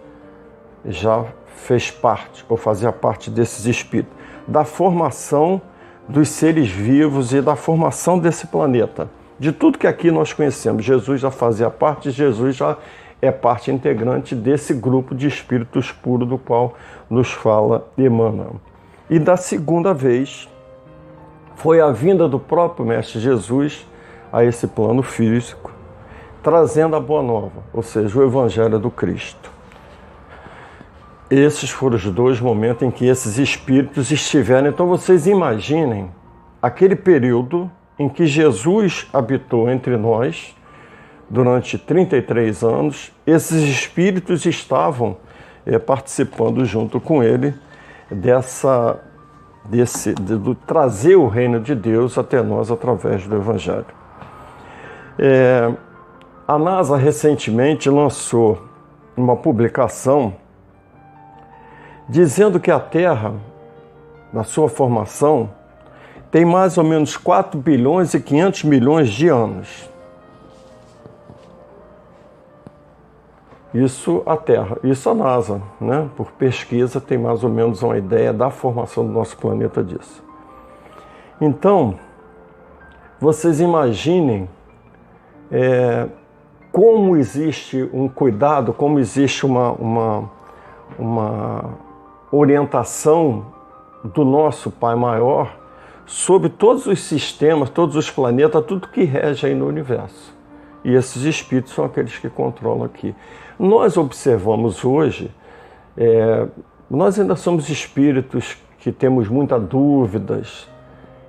já 0.87 1.27
fez 1.55 1.91
parte, 1.91 2.47
ou 2.49 2.57
fazia 2.57 2.91
parte 2.91 3.29
desses 3.29 3.67
espíritos, 3.67 4.17
da 4.49 4.65
formação 4.65 5.61
dos 6.09 6.31
seres 6.31 6.71
vivos 6.71 7.35
e 7.35 7.43
da 7.43 7.55
formação 7.57 8.19
desse 8.19 8.47
planeta. 8.47 9.11
De 9.39 9.53
tudo 9.53 9.77
que 9.77 9.87
aqui 9.87 10.11
nós 10.11 10.33
conhecemos, 10.33 10.83
Jesus 10.83 11.21
já 11.21 11.31
fazia 11.31 11.69
parte, 11.69 12.11
Jesus 12.11 12.57
já 12.57 12.79
é 13.21 13.31
parte 13.31 13.71
integrante 13.71 14.35
desse 14.35 14.73
grupo 14.73 15.15
de 15.15 15.27
espíritos 15.27 15.93
puros 15.93 16.27
do 16.27 16.39
qual 16.39 16.73
nos 17.11 17.31
fala 17.31 17.87
Emmanuel. 17.99 18.57
E 19.11 19.19
da 19.19 19.37
segunda 19.37 19.93
vez 19.93 20.49
foi 21.55 21.83
a 21.83 21.91
vinda 21.91 22.27
do 22.27 22.39
próprio 22.39 22.87
Mestre 22.87 23.21
Jesus 23.21 23.87
a 24.33 24.43
esse 24.43 24.67
plano 24.67 25.03
físico, 25.03 25.66
trazendo 26.47 26.95
a 26.95 27.01
boa 27.01 27.25
nova, 27.25 27.65
ou 27.73 27.83
seja, 27.83 28.17
o 28.17 28.23
Evangelho 28.23 28.79
do 28.79 28.89
Cristo. 28.89 29.51
Esses 31.29 31.71
foram 31.71 31.97
os 31.97 32.05
dois 32.05 32.41
momentos 32.41 32.85
em 32.85 32.91
que 32.93 33.05
esses 33.05 33.37
espíritos 33.37 34.13
estiveram. 34.13 34.69
Então 34.69 34.87
vocês 34.87 35.27
imaginem 35.27 36.09
aquele 36.63 36.95
período 36.95 37.69
em 37.99 38.09
que 38.09 38.27
Jesus 38.27 39.09
habitou 39.13 39.69
entre 39.69 39.97
nós 39.97 40.55
durante 41.29 41.77
33 41.77 42.63
anos, 42.63 43.13
esses 43.27 43.65
espíritos 43.65 44.47
estavam 44.47 45.17
é, 45.67 45.81
participando 45.81 46.65
junto 46.65 47.01
com 47.01 47.25
ele 47.25 47.55
dessa 48.09 49.01
desse 49.65 50.15
de, 50.15 50.39
de, 50.39 50.55
trazer 50.65 51.17
o 51.17 51.27
reino 51.27 51.59
de 51.59 51.75
Deus 51.75 52.17
até 52.17 52.41
nós 52.41 52.71
através 52.71 53.27
do 53.27 53.35
Evangelho. 53.35 53.85
É, 55.19 55.75
a 56.47 56.59
NASA 56.59 56.97
recentemente 56.97 57.91
lançou 57.91 58.63
uma 59.17 59.35
publicação 59.37 60.35
dizendo 62.09 62.61
que 62.61 62.71
a 62.71 62.79
Terra, 62.79 63.35
na 64.33 64.45
sua 64.45 64.69
formação, 64.69 65.51
tem 66.31 66.45
mais 66.45 66.79
ou 66.79 66.85
menos 66.85 67.17
4 67.17 67.59
bilhões 67.59 68.15
e 68.15 68.21
500 68.21 68.65
milhões 68.65 69.09
de 69.09 69.29
anos. 69.29 69.91
Isso 73.75 74.23
a 74.25 74.37
Terra, 74.37 74.79
isso 74.85 75.11
a 75.11 75.15
NASA, 75.15 75.61
né? 75.81 76.09
por 76.17 76.31
pesquisa, 76.33 77.01
tem 77.01 77.19
mais 77.19 77.43
ou 77.43 77.51
menos 77.51 77.83
uma 77.83 77.99
ideia 77.99 78.33
da 78.33 78.51
formação 78.51 79.05
do 79.05 79.13
nosso 79.13 79.37
planeta 79.37 79.83
disso. 79.83 80.23
Então, 81.41 81.99
vocês 83.21 83.61
imaginem 83.61 84.49
é, 85.51 86.07
como 86.77 87.17
existe 87.17 87.89
um 87.91 88.07
cuidado, 88.07 88.71
como 88.71 88.99
existe 88.99 89.47
uma, 89.47 89.73
uma, 89.73 90.31
uma 90.99 91.71
orientação 92.31 93.47
do 94.05 94.27
nosso 94.27 94.71
Pai 94.71 94.95
Maior 94.95 95.57
sobre 96.05 96.51
todos 96.51 96.87
os 96.87 97.01
sistemas, 97.01 97.71
todos 97.71 97.97
os 97.97 98.11
planetas, 98.11 98.63
tudo 98.67 98.89
que 98.89 99.05
rege 99.05 99.47
aí 99.47 99.55
no 99.55 99.67
universo. 99.67 100.37
E 100.85 100.95
esses 100.95 101.23
espíritos 101.23 101.73
são 101.73 101.87
aqueles 101.87 102.19
que 102.19 102.29
controlam 102.29 102.85
aqui. 102.85 103.15
Nós 103.59 103.97
observamos 103.97 104.85
hoje, 104.85 105.35
é, 105.97 106.47
nós 106.91 107.19
ainda 107.19 107.37
somos 107.37 107.71
espíritos 107.71 108.55
que 108.81 108.93
temos 108.93 109.31
muitas 109.31 109.63
dúvidas, 109.63 110.69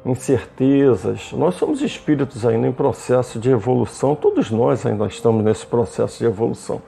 incertezas. 0.10 1.32
Nós 1.34 1.56
somos 1.56 1.82
espíritos 1.82 2.46
ainda 2.46 2.68
em 2.68 2.72
processo 2.72 3.40
de 3.40 3.50
evolução, 3.50 4.16
todos 4.16 4.50
nós 4.50 4.86
ainda 4.86 5.06
estamos 5.06 5.44
nesse 5.44 5.66
processo 5.66 6.20
de 6.20 6.26
evolução. 6.26 6.82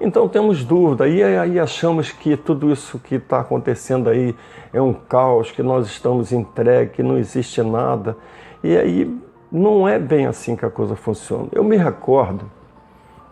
Então 0.00 0.28
temos 0.28 0.64
dúvida, 0.64 1.06
e 1.08 1.22
aí 1.22 1.58
achamos 1.58 2.10
que 2.10 2.36
tudo 2.36 2.70
isso 2.72 2.98
que 2.98 3.14
está 3.14 3.40
acontecendo 3.40 4.10
aí 4.10 4.34
é 4.72 4.82
um 4.82 4.92
caos, 4.92 5.50
que 5.50 5.62
nós 5.62 5.86
estamos 5.86 6.32
entregues, 6.32 6.94
que 6.96 7.02
não 7.02 7.16
existe 7.16 7.62
nada. 7.62 8.16
E 8.62 8.76
aí 8.76 9.18
não 9.50 9.88
é 9.88 9.98
bem 9.98 10.26
assim 10.26 10.56
que 10.56 10.66
a 10.66 10.70
coisa 10.70 10.96
funciona. 10.96 11.48
Eu 11.52 11.62
me 11.62 11.76
recordo 11.76 12.44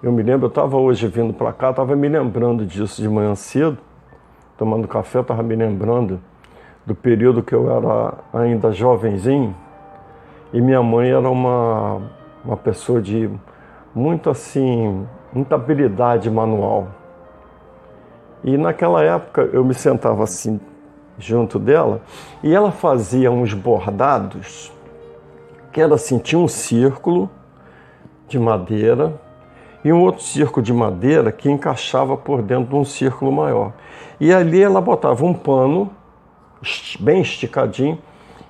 eu 0.02 0.11
me 0.11 0.20
lembro, 0.20 0.46
eu 0.46 0.48
estava 0.48 0.76
hoje 0.76 1.07
vindo 1.07 1.33
para 1.33 1.52
cá, 1.52 1.70
estava 1.70 1.94
me 1.94 2.09
lembrando 2.09 2.66
disso 2.66 3.00
de 3.00 3.09
manhã 3.09 3.37
cedo, 3.37 3.78
tomando 4.59 4.88
café, 4.88 5.20
estava 5.20 5.44
me 5.44 5.55
lembrando 5.55 6.20
do 6.85 6.95
período 6.95 7.42
que 7.42 7.55
eu 7.55 7.71
era 7.71 8.14
ainda 8.33 8.73
jovenzinho 8.73 9.55
e 10.53 10.61
minha 10.61 10.83
mãe 10.83 11.11
era 11.11 11.29
uma, 11.31 12.03
uma 12.45 12.57
pessoa 12.57 13.01
de 13.01 13.31
muito 13.95 14.29
assim, 14.29 15.07
muita 15.33 15.55
habilidade 15.55 16.31
manual. 16.31 16.88
E 18.45 18.57
naquela 18.57 19.03
época 19.03 19.42
eu 19.53 19.64
me 19.64 19.75
sentava 19.75 20.25
assim 20.25 20.61
junto 21.18 21.59
dela 21.59 22.01
e 22.42 22.55
ela 22.55 22.73
fazia 22.73 23.31
uns 23.31 23.55
bordados 23.55 24.73
que 25.73 25.81
era 25.81 25.95
assim, 25.95 26.18
tinha 26.18 26.38
um 26.38 26.49
círculo 26.49 27.31
de 28.29 28.38
madeira 28.38 29.14
e 29.85 29.92
um 29.92 30.03
outro 30.03 30.23
círculo 30.23 30.62
de 30.62 30.73
madeira 30.73 31.33
que 31.33 31.51
encaixava 31.51 32.16
por 32.16 32.42
dentro 32.42 32.71
de 32.71 32.77
um 32.77 32.85
círculo 32.85 33.33
maior. 33.33 33.73
E 34.21 34.33
ali 34.33 34.62
ela 34.62 34.81
botava 34.81 35.25
um 35.25 35.33
pano 35.33 35.90
bem 37.01 37.20
esticadinho 37.22 37.98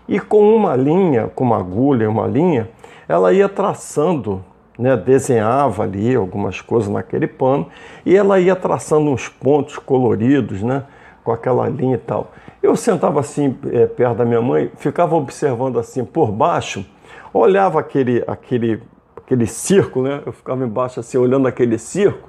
e 0.09 0.19
com 0.21 0.55
uma 0.55 0.77
linha, 0.77 1.29
com 1.35 1.45
uma 1.45 1.59
agulha 1.59 2.05
e 2.05 2.07
uma 2.07 2.27
linha, 2.27 2.69
ela 3.09 3.33
ia 3.33 3.49
traçando, 3.49 4.45
né, 4.79 4.97
desenhava 4.97 5.83
ali 5.85 6.15
algumas 6.15 6.61
coisas 6.61 6.89
naquele 6.89 7.27
pano 7.27 7.69
e 8.05 8.17
ela 8.17 8.39
ia 8.41 8.57
traçando 8.57 9.11
uns 9.11 9.29
pontos 9.29 9.79
coloridos, 9.79 10.63
né, 10.63 10.85
com 11.25 11.33
aquela 11.33 11.69
linha 11.69 11.95
e 11.95 11.99
tal. 11.99 12.33
Eu 12.63 12.77
sentava 12.77 13.21
assim 13.21 13.57
é, 13.73 13.87
perto 13.87 14.19
da 14.19 14.25
minha 14.25 14.41
mãe, 14.41 14.71
ficava 14.77 15.15
observando 15.17 15.79
assim 15.79 16.05
por 16.05 16.31
baixo, 16.31 16.85
olhava 17.33 17.81
aquele, 17.81 18.23
aquele 18.27 18.83
aquele 19.17 19.47
circo, 19.47 20.03
né? 20.03 20.21
Eu 20.27 20.33
ficava 20.33 20.65
embaixo 20.65 21.01
assim, 21.01 21.17
olhando 21.17 21.49
aquele 21.49 21.79
circo 21.79 22.29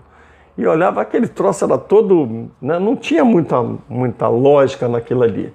e 0.57 0.65
olhava 0.65 1.01
aquele 1.01 1.27
troço 1.27 1.65
era 1.65 1.77
todo, 1.77 2.49
né? 2.61 2.79
não 2.79 2.95
tinha 2.95 3.25
muita, 3.25 3.61
muita 3.89 4.27
lógica 4.27 4.87
naquilo 4.87 5.23
ali. 5.23 5.51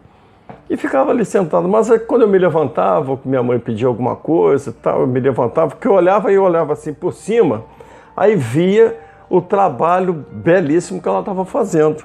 E 0.70 0.76
ficava 0.76 1.10
ali 1.10 1.24
sentado, 1.24 1.66
mas 1.66 1.90
quando 2.06 2.22
eu 2.22 2.28
me 2.28 2.38
levantava, 2.38 3.18
minha 3.24 3.42
mãe 3.42 3.58
pedia 3.58 3.86
alguma 3.86 4.14
coisa 4.14 4.74
tal, 4.82 5.00
eu 5.00 5.06
me 5.06 5.18
levantava, 5.18 5.68
porque 5.70 5.88
eu 5.88 5.92
olhava 5.92 6.30
e 6.30 6.38
olhava 6.38 6.74
assim 6.74 6.92
por 6.92 7.14
cima, 7.14 7.64
aí 8.14 8.36
via 8.36 8.98
o 9.30 9.40
trabalho 9.40 10.12
belíssimo 10.30 11.00
que 11.00 11.08
ela 11.08 11.20
estava 11.20 11.44
fazendo. 11.44 12.04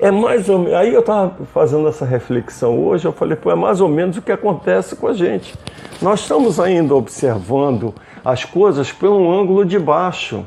É 0.00 0.10
mais 0.10 0.48
ou 0.48 0.58
menos, 0.58 0.74
aí 0.74 0.92
eu 0.92 0.98
estava 0.98 1.32
fazendo 1.54 1.86
essa 1.86 2.04
reflexão 2.04 2.76
hoje, 2.84 3.04
eu 3.06 3.12
falei, 3.12 3.36
pô, 3.36 3.52
é 3.52 3.54
mais 3.54 3.80
ou 3.80 3.88
menos 3.88 4.16
o 4.16 4.22
que 4.22 4.32
acontece 4.32 4.96
com 4.96 5.06
a 5.06 5.12
gente. 5.12 5.54
Nós 6.00 6.20
estamos 6.20 6.58
ainda 6.58 6.96
observando 6.96 7.94
as 8.24 8.44
coisas 8.44 8.90
por 8.90 9.10
um 9.10 9.32
ângulo 9.32 9.64
de 9.64 9.78
baixo 9.78 10.44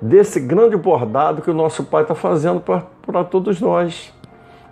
desse 0.00 0.40
grande 0.40 0.76
bordado 0.76 1.42
que 1.42 1.50
o 1.50 1.54
nosso 1.54 1.84
Pai 1.84 2.00
está 2.00 2.14
fazendo 2.14 2.62
para 2.62 3.24
todos 3.24 3.60
nós. 3.60 4.10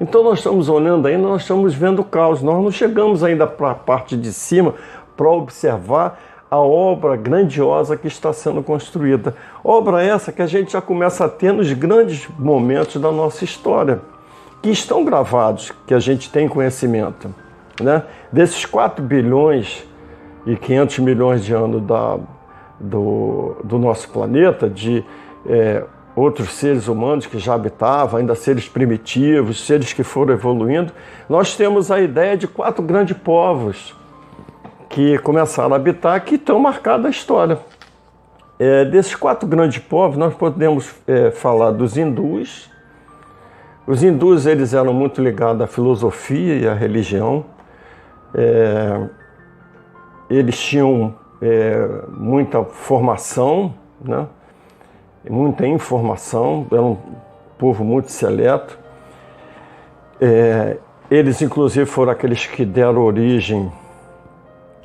Então 0.01 0.23
nós 0.23 0.39
estamos 0.39 0.69
olhando 0.69 1.07
ainda, 1.07 1.27
nós 1.27 1.43
estamos 1.43 1.75
vendo 1.75 2.01
o 2.01 2.05
caos, 2.05 2.43
nós 2.43 2.63
não 2.63 2.71
chegamos 2.71 3.25
ainda 3.25 3.47
para 3.47 3.71
a 3.71 3.75
parte 3.75 4.17
de 4.17 4.33
cima 4.33 4.75
para 5.17 5.29
observar 5.31 6.21
a 6.51 6.59
obra 6.59 7.17
grandiosa 7.17 7.97
que 7.97 8.07
está 8.07 8.33
sendo 8.33 8.63
construída. 8.63 9.35
Obra 9.65 10.03
essa 10.03 10.31
que 10.31 10.43
a 10.43 10.47
gente 10.47 10.73
já 10.73 10.81
começa 10.81 11.25
a 11.25 11.29
ter 11.29 11.53
nos 11.53 11.73
grandes 11.73 12.29
momentos 12.39 13.01
da 13.01 13.11
nossa 13.11 13.45
história, 13.45 14.01
que 14.63 14.71
estão 14.71 15.05
gravados, 15.05 15.73
que 15.87 15.95
a 15.95 15.99
gente 15.99 16.31
tem 16.31 16.47
conhecimento. 16.47 17.35
Né? 17.81 18.03
Desses 18.31 18.65
4 18.65 19.05
bilhões 19.05 19.87
e 20.47 20.57
500 20.57 20.99
milhões 21.01 21.45
de 21.45 21.55
anos 21.55 21.83
da, 21.83 22.19
do, 22.79 23.57
do 23.65 23.79
nosso 23.79 24.09
planeta, 24.11 24.69
de 24.69 25.05
é, 25.47 25.85
outros 26.17 26.55
seres 26.55 26.89
humanos 26.89 27.27
que 27.27 27.39
já 27.39 27.55
habitavam, 27.55 28.19
ainda 28.19 28.35
seres 28.35 28.67
primitivos, 28.67 29.67
seres 29.67 29.93
que 29.93 30.03
foram 30.03 30.33
evoluindo, 30.33 30.91
nós 31.29 31.55
temos 31.55 31.91
a 31.91 32.01
ideia 32.01 32.39
de 32.39 32.49
quatro 32.49 32.83
grandes 32.83 33.15
povos 33.19 33.95
que 34.89 35.19
começaram 35.19 35.75
a 35.75 35.77
habitar, 35.77 36.19
que 36.25 36.37
estão 36.37 36.59
marcados 36.59 37.05
a 37.05 37.11
história. 37.11 37.59
É, 38.59 38.87
desses 38.87 39.15
quatro 39.15 39.47
grandes 39.47 39.79
povos, 39.79 40.17
nós 40.17 40.33
podemos 40.33 40.95
é, 41.07 41.31
falar 41.31 41.73
dos 41.73 41.99
hindus. 41.99 42.71
Os 43.87 44.03
hindus 44.03 44.47
eles 44.47 44.73
eram 44.73 44.95
muito 44.95 45.21
ligados 45.21 45.61
à 45.61 45.67
filosofia 45.67 46.57
e 46.57 46.67
à 46.67 46.73
religião. 46.73 47.45
É, 48.35 49.07
eles 50.31 50.59
tinham 50.59 51.15
é, 51.43 51.87
muita 52.09 52.65
formação, 52.65 53.75
né? 54.03 54.27
Muita 55.31 55.67
informação, 55.67 56.67
era 56.71 56.83
um 56.83 56.97
povo 57.59 57.85
muito 57.85 58.11
seleto. 58.11 58.79
É, 60.21 60.77
eles, 61.11 61.41
inclusive, 61.43 61.87
foram 61.87 62.13
aqueles 62.13 62.47
que 62.47 62.65
deram 62.65 63.03
origem 63.03 63.71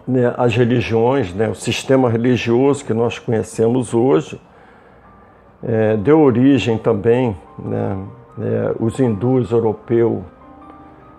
né, 0.08 0.34
as 0.38 0.56
religiões, 0.56 1.34
né, 1.34 1.48
o 1.48 1.56
sistema 1.56 2.10
religioso 2.10 2.84
que 2.84 2.94
nós 2.94 3.20
conhecemos 3.20 3.94
hoje, 3.94 4.40
é, 5.64 5.96
deu 5.98 6.20
origem 6.20 6.78
também, 6.78 7.38
né, 7.58 7.98
é, 8.40 8.76
os 8.80 9.00
hindus 9.00 9.52
europeus 9.52 10.22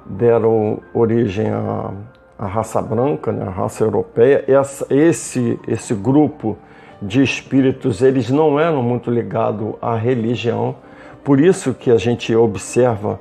deram 0.05 0.81
origem 0.93 1.49
à, 1.51 1.93
à 2.39 2.47
raça 2.47 2.83
branca, 2.83 3.31
né, 3.31 3.47
à 3.47 3.51
raça 3.51 3.85
europeia. 3.85 4.45
Essa, 4.49 4.87
esse, 4.93 5.59
esse 5.67 5.95
grupo 5.95 6.57
de 7.03 7.23
espíritos, 7.23 8.01
eles 8.01 8.31
não 8.31 8.59
eram 8.59 8.83
muito 8.83 9.11
ligados 9.11 9.75
à 9.83 9.97
religião, 9.97 10.77
por 11.25 11.41
isso 11.41 11.75
que 11.75 11.91
a 11.91 11.97
gente 11.97 12.35
observa 12.35 13.21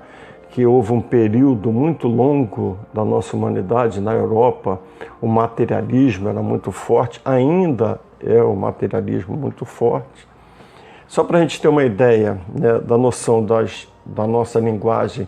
que 0.51 0.65
houve 0.65 0.91
um 0.91 1.01
período 1.01 1.71
muito 1.71 2.07
longo 2.07 2.77
da 2.93 3.05
nossa 3.05 3.35
humanidade 3.35 4.01
na 4.01 4.13
Europa, 4.13 4.79
o 5.21 5.27
materialismo 5.27 6.29
era 6.29 6.41
muito 6.41 6.71
forte, 6.71 7.21
ainda 7.23 7.99
é 8.19 8.41
o 8.43 8.55
materialismo 8.55 9.35
muito 9.35 9.65
forte. 9.65 10.27
Só 11.07 11.23
para 11.23 11.39
a 11.39 11.41
gente 11.41 11.59
ter 11.61 11.67
uma 11.67 11.83
ideia 11.83 12.39
né, 12.53 12.79
da 12.79 12.97
noção 12.97 13.43
das, 13.43 13.87
da 14.05 14.27
nossa 14.27 14.59
linguagem, 14.59 15.27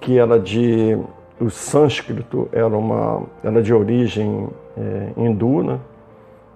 que 0.00 0.18
era 0.18 0.38
de. 0.38 0.98
O 1.38 1.50
sânscrito 1.50 2.48
era, 2.50 2.66
uma, 2.66 3.22
era 3.44 3.62
de 3.62 3.72
origem 3.72 4.48
é, 4.76 5.08
hindu, 5.16 5.62
né? 5.62 5.78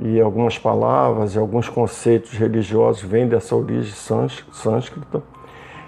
E 0.00 0.20
algumas 0.20 0.58
palavras 0.58 1.34
e 1.34 1.38
alguns 1.38 1.68
conceitos 1.68 2.32
religiosos 2.32 3.02
vêm 3.02 3.28
dessa 3.28 3.54
origem 3.54 3.92
sânscrita. 3.92 5.22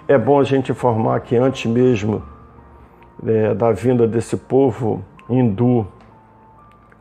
É 0.07 0.17
bom 0.17 0.39
a 0.39 0.43
gente 0.43 0.71
informar 0.71 1.19
que 1.21 1.35
antes 1.35 1.65
mesmo 1.65 2.21
é, 3.25 3.53
da 3.55 3.71
vinda 3.71 4.07
desse 4.07 4.37
povo 4.37 5.03
hindu 5.29 5.87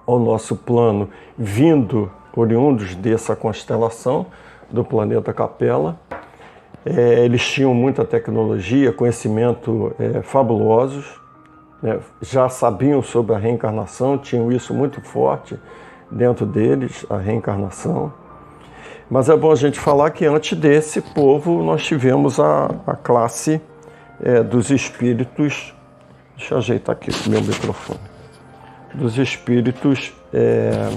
ao 0.06 0.18
nosso 0.18 0.56
plano, 0.56 1.10
vindo 1.36 2.10
oriundos 2.34 2.94
dessa 2.94 3.36
constelação 3.36 4.26
do 4.70 4.82
planeta 4.82 5.32
Capela, 5.32 6.00
é, 6.84 7.24
eles 7.24 7.46
tinham 7.46 7.74
muita 7.74 8.04
tecnologia, 8.04 8.92
conhecimento 8.92 9.94
é, 9.98 10.22
fabulosos, 10.22 11.20
né? 11.82 12.00
já 12.20 12.48
sabiam 12.48 13.02
sobre 13.02 13.34
a 13.34 13.38
reencarnação, 13.38 14.16
tinham 14.16 14.50
isso 14.50 14.72
muito 14.72 15.00
forte 15.00 15.58
dentro 16.12 16.46
deles, 16.46 17.06
a 17.08 17.16
reencarnação. 17.16 18.12
Mas 19.10 19.28
é 19.28 19.36
bom 19.36 19.50
a 19.50 19.56
gente 19.56 19.78
falar 19.78 20.10
que 20.10 20.24
antes 20.24 20.56
desse 20.56 21.00
povo 21.00 21.62
nós 21.62 21.84
tivemos 21.84 22.38
a, 22.38 22.70
a 22.86 22.94
classe 22.94 23.60
é, 24.22 24.42
dos 24.42 24.70
espíritos. 24.70 25.74
Deixa 26.36 26.54
eu 26.54 26.58
ajeitar 26.58 26.94
aqui 26.94 27.10
o 27.10 27.30
meu 27.30 27.40
microfone. 27.42 28.00
Dos 28.94 29.18
espíritos 29.18 30.12
é, 30.32 30.90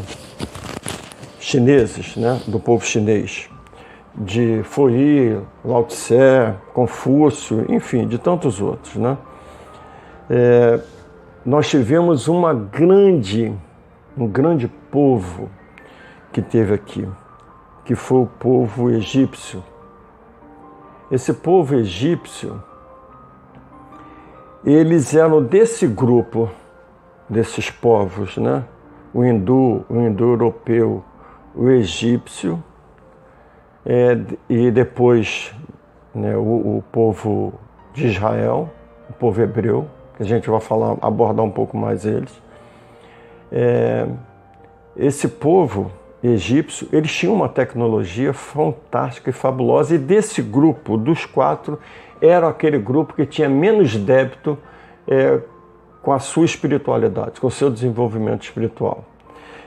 chineses, 1.39 2.15
né, 2.15 2.41
do 2.47 2.59
povo 2.59 2.85
chinês, 2.85 3.49
de 4.15 4.61
Foyi, 4.63 5.39
Lao 5.63 5.83
Tse, 5.83 6.15
Confúcio, 6.73 7.65
enfim, 7.69 8.07
de 8.07 8.17
tantos 8.17 8.61
outros. 8.61 8.95
Né? 8.95 9.17
É, 10.29 10.79
nós 11.45 11.69
tivemos 11.69 12.27
uma 12.27 12.53
grande, 12.53 13.53
um 14.17 14.27
grande 14.27 14.71
povo 14.95 15.49
que 16.31 16.41
teve 16.41 16.73
aqui 16.73 17.05
que 17.85 17.93
foi 17.93 18.23
o 18.23 18.25
povo 18.25 18.89
egípcio. 18.89 19.63
Esse 21.11 21.31
povo 21.31 21.75
egípcio, 21.75 22.61
eles 24.65 25.13
eram 25.13 25.43
desse 25.43 25.85
grupo, 25.85 26.49
desses 27.29 27.69
povos, 27.69 28.37
né? 28.37 28.65
O 29.13 29.23
hindu, 29.23 29.85
o 29.87 30.01
indo-europeu, 30.01 31.05
o 31.53 31.69
egípcio, 31.69 32.61
é, 33.85 34.17
e 34.49 34.71
depois 34.71 35.53
né, 36.13 36.35
o, 36.35 36.77
o, 36.77 36.83
povo 36.91 37.53
de 37.93 38.07
Israel, 38.07 38.69
o 39.07 39.13
povo 39.13 39.41
hebreu, 39.41 39.87
que 40.17 40.23
a 40.23 40.25
gente 40.25 40.49
vai 40.49 40.59
falar, 40.59 40.97
abordar 41.01 41.45
um 41.45 41.51
pouco 41.51 41.77
mais 41.77 42.03
eles. 42.03 42.41
É, 43.51 44.07
esse 44.97 45.27
povo 45.27 45.91
egípcio, 46.23 46.87
eles 46.91 47.11
tinham 47.13 47.33
uma 47.33 47.49
tecnologia 47.49 48.33
fantástica 48.33 49.29
e 49.29 49.33
fabulosa, 49.33 49.95
e 49.95 49.97
desse 49.97 50.41
grupo, 50.41 50.97
dos 50.97 51.25
quatro, 51.25 51.79
era 52.21 52.47
aquele 52.47 52.77
grupo 52.77 53.13
que 53.13 53.25
tinha 53.25 53.49
menos 53.49 53.95
débito 53.95 54.57
é, 55.07 55.39
com 56.01 56.11
a 56.11 56.19
sua 56.19 56.45
espiritualidade, 56.45 57.39
com 57.39 57.47
o 57.47 57.51
seu 57.51 57.69
desenvolvimento 57.69 58.43
espiritual. 58.43 59.03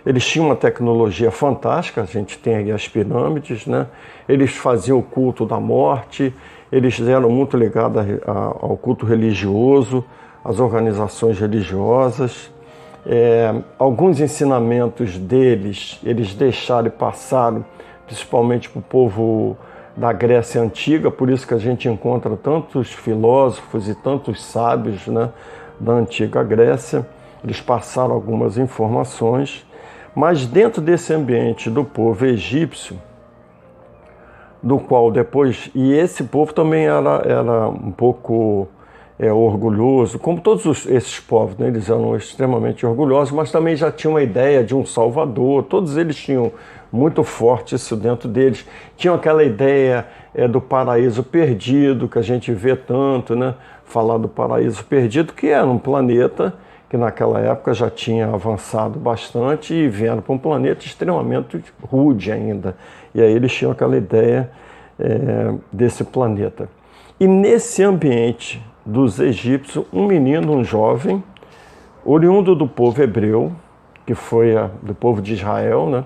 Eles 0.06 0.26
tinham 0.26 0.46
uma 0.46 0.56
tecnologia 0.56 1.30
fantástica, 1.30 2.02
a 2.02 2.06
gente 2.06 2.38
tem 2.38 2.56
aí 2.56 2.72
as 2.72 2.88
pirâmides, 2.88 3.66
né? 3.66 3.86
eles 4.28 4.52
faziam 4.52 4.98
o 4.98 5.02
culto 5.02 5.44
da 5.44 5.60
morte, 5.60 6.32
eles 6.72 6.98
eram 7.00 7.28
muito 7.30 7.56
ligados 7.56 8.02
ao 8.26 8.76
culto 8.76 9.04
religioso, 9.04 10.04
às 10.44 10.60
organizações 10.60 11.38
religiosas, 11.38 12.50
é, 13.10 13.54
alguns 13.78 14.20
ensinamentos 14.20 15.16
deles, 15.16 15.98
eles 16.04 16.34
deixaram 16.34 16.88
e 16.88 16.90
passaram, 16.90 17.64
principalmente 18.04 18.68
para 18.68 18.80
o 18.80 18.82
povo 18.82 19.56
da 19.96 20.12
Grécia 20.12 20.60
Antiga, 20.60 21.10
por 21.10 21.30
isso 21.30 21.46
que 21.48 21.54
a 21.54 21.58
gente 21.58 21.88
encontra 21.88 22.36
tantos 22.36 22.92
filósofos 22.92 23.88
e 23.88 23.94
tantos 23.94 24.44
sábios 24.44 25.06
né, 25.06 25.30
da 25.80 25.92
Antiga 25.92 26.44
Grécia. 26.44 27.08
Eles 27.42 27.62
passaram 27.62 28.14
algumas 28.14 28.58
informações, 28.58 29.66
mas 30.14 30.44
dentro 30.46 30.82
desse 30.82 31.14
ambiente 31.14 31.70
do 31.70 31.84
povo 31.84 32.26
egípcio, 32.26 33.00
do 34.62 34.78
qual 34.78 35.10
depois. 35.10 35.70
E 35.74 35.94
esse 35.94 36.24
povo 36.24 36.52
também 36.52 36.86
era, 36.86 37.22
era 37.24 37.68
um 37.68 37.90
pouco 37.90 38.68
é, 39.18 39.32
orgulhoso, 39.32 40.18
como 40.18 40.40
todos 40.40 40.64
os, 40.64 40.86
esses 40.86 41.18
povos, 41.18 41.56
né, 41.56 41.66
eles 41.66 41.90
eram 41.90 42.16
extremamente 42.16 42.86
orgulhosos, 42.86 43.32
mas 43.32 43.50
também 43.50 43.74
já 43.74 43.90
tinham 43.90 44.14
uma 44.14 44.22
ideia 44.22 44.62
de 44.62 44.74
um 44.74 44.86
Salvador, 44.86 45.64
todos 45.64 45.96
eles 45.96 46.16
tinham 46.16 46.52
muito 46.92 47.22
forte 47.22 47.74
isso 47.74 47.96
dentro 47.96 48.28
deles. 48.28 48.66
Tinham 48.96 49.14
aquela 49.14 49.44
ideia 49.44 50.06
é, 50.34 50.48
do 50.48 50.60
paraíso 50.60 51.22
perdido, 51.22 52.08
que 52.08 52.18
a 52.18 52.22
gente 52.22 52.52
vê 52.52 52.76
tanto, 52.76 53.34
né, 53.34 53.54
falar 53.84 54.18
do 54.18 54.28
paraíso 54.28 54.84
perdido, 54.84 55.32
que 55.32 55.48
era 55.48 55.66
um 55.66 55.78
planeta 55.78 56.54
que 56.88 56.96
naquela 56.96 57.38
época 57.40 57.74
já 57.74 57.90
tinha 57.90 58.26
avançado 58.28 58.98
bastante 58.98 59.74
e 59.74 59.88
vieram 59.88 60.22
para 60.22 60.32
um 60.32 60.38
planeta 60.38 60.86
extremamente 60.86 61.62
rude 61.82 62.32
ainda. 62.32 62.76
E 63.14 63.20
aí 63.20 63.30
eles 63.30 63.52
tinham 63.52 63.72
aquela 63.72 63.96
ideia 63.96 64.50
é, 64.98 65.54
desse 65.70 66.02
planeta. 66.02 66.68
E 67.20 67.26
nesse 67.26 67.82
ambiente 67.82 68.64
dos 68.88 69.20
egípcios 69.20 69.84
um 69.92 70.06
menino, 70.06 70.50
um 70.50 70.64
jovem, 70.64 71.22
oriundo 72.02 72.54
do 72.54 72.66
povo 72.66 73.02
hebreu, 73.02 73.52
que 74.06 74.14
foi 74.14 74.56
a, 74.56 74.70
do 74.82 74.94
povo 74.94 75.20
de 75.20 75.34
Israel, 75.34 75.90
né? 75.90 76.04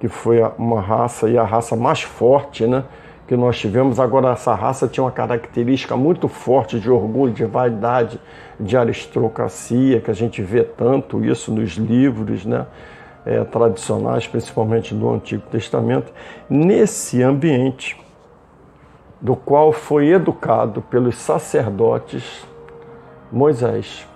que 0.00 0.08
foi 0.08 0.40
a, 0.40 0.50
uma 0.56 0.80
raça 0.80 1.28
e 1.28 1.36
a 1.36 1.44
raça 1.44 1.76
mais 1.76 2.00
forte 2.00 2.66
né? 2.66 2.84
que 3.26 3.36
nós 3.36 3.58
tivemos. 3.58 4.00
Agora, 4.00 4.30
essa 4.32 4.54
raça 4.54 4.88
tinha 4.88 5.04
uma 5.04 5.10
característica 5.10 5.94
muito 5.98 6.28
forte 6.28 6.80
de 6.80 6.90
orgulho, 6.90 7.34
de 7.34 7.44
vaidade, 7.44 8.18
de 8.58 8.74
aristocracia, 8.74 10.00
que 10.00 10.10
a 10.10 10.14
gente 10.14 10.40
vê 10.40 10.64
tanto 10.64 11.22
isso 11.22 11.52
nos 11.52 11.72
livros 11.72 12.46
né? 12.46 12.66
É, 13.26 13.44
tradicionais, 13.44 14.26
principalmente 14.26 14.94
do 14.94 15.10
Antigo 15.10 15.42
Testamento. 15.50 16.10
Nesse 16.48 17.22
ambiente, 17.22 17.94
do 19.20 19.34
qual 19.34 19.72
foi 19.72 20.08
educado 20.08 20.80
pelos 20.82 21.16
sacerdotes 21.16 22.46
Moisés. 23.30 24.06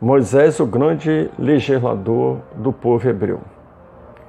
Moisés, 0.00 0.58
o 0.58 0.66
grande 0.66 1.30
legislador 1.38 2.38
do 2.56 2.72
povo 2.72 3.08
hebreu. 3.08 3.40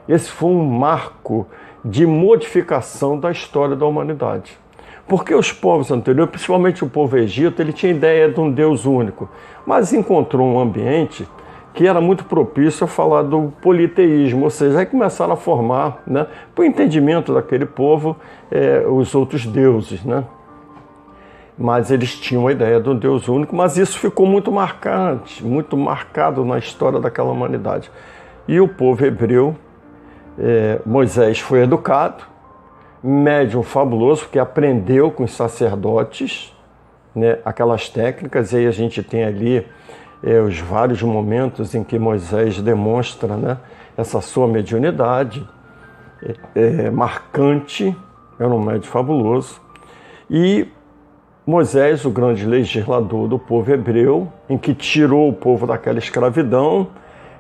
Esse 0.08 0.30
foi 0.30 0.50
um 0.50 0.66
marco 0.66 1.48
de 1.84 2.06
modificação 2.06 3.18
da 3.18 3.32
história 3.32 3.76
da 3.76 3.86
humanidade. 3.86 4.60
Porque 5.08 5.34
os 5.34 5.52
povos 5.52 5.90
anteriores, 5.90 6.32
principalmente 6.32 6.84
o 6.84 6.90
povo 6.90 7.18
egito, 7.18 7.62
ele 7.62 7.74
tinha 7.74 7.92
ideia 7.92 8.30
de 8.30 8.40
um 8.40 8.52
Deus 8.52 8.86
único, 8.86 9.30
mas 9.66 9.94
encontrou 9.94 10.46
um 10.46 10.60
ambiente 10.60 11.28
que 11.74 11.88
era 11.88 12.02
muito 12.02 12.26
propício 12.26 12.84
a 12.84 12.88
falar 12.88 13.24
do 13.24 13.54
politeísmo, 13.62 14.44
ou 14.44 14.50
seja, 14.50 14.80
aí 14.80 14.86
começaram 14.86 15.34
a 15.34 15.38
formar, 15.38 16.04
né, 16.06 16.28
para 16.54 16.62
o 16.62 16.66
entendimento 16.66 17.34
daquele 17.34 17.66
povo, 17.66 18.18
é, 18.52 18.86
os 18.88 19.16
outros 19.16 19.46
deuses. 19.46 20.04
Né? 20.04 20.24
Mas 21.58 21.92
eles 21.92 22.18
tinham 22.18 22.48
a 22.48 22.52
ideia 22.52 22.80
de 22.80 22.90
um 22.90 22.96
Deus 22.96 23.28
único, 23.28 23.56
mas 23.56 23.78
isso 23.78 23.98
ficou 24.00 24.26
muito 24.26 24.52
marcante, 24.52 25.44
muito 25.44 25.78
marcado 25.78 26.44
na 26.44 26.58
história 26.58 27.00
daquela 27.00 27.32
humanidade. 27.32 27.90
E 28.48 28.60
o 28.60 28.68
povo 28.68 29.06
hebreu, 29.06 29.56
é, 30.38 30.80
Moisés 30.86 31.40
foi 31.40 31.62
educado, 31.62 32.24
médium 33.04 33.64
fabuloso, 33.64 34.24
porque 34.24 34.40
aprendeu 34.40 35.10
com 35.10 35.24
os 35.24 35.32
sacerdotes 35.32 36.54
né, 37.16 37.40
aquelas 37.44 37.90
técnicas, 37.90 38.52
e 38.52 38.58
aí 38.58 38.68
a 38.68 38.72
gente 38.72 39.04
tem 39.04 39.24
ali 39.24 39.66
é, 40.24 40.40
os 40.40 40.60
vários 40.60 41.02
momentos 41.02 41.74
em 41.74 41.84
que 41.84 41.98
Moisés 41.98 42.62
demonstra 42.62 43.36
né, 43.36 43.58
essa 43.98 44.22
sua 44.22 44.48
mediunidade 44.48 45.48
é, 46.24 46.36
é, 46.56 46.92
marcante, 46.92 47.96
era 48.40 48.50
um 48.50 48.62
médio 48.62 48.90
fabuloso. 48.90 49.60
E 50.30 50.68
Moisés, 51.46 52.06
o 52.06 52.12
grande 52.12 52.46
legislador 52.46 53.28
do 53.28 53.40
povo 53.40 53.72
hebreu, 53.72 54.32
em 54.48 54.58
que 54.58 54.74
tirou 54.74 55.30
o 55.30 55.34
povo 55.34 55.66
daquela 55.66 55.98
escravidão 55.98 56.88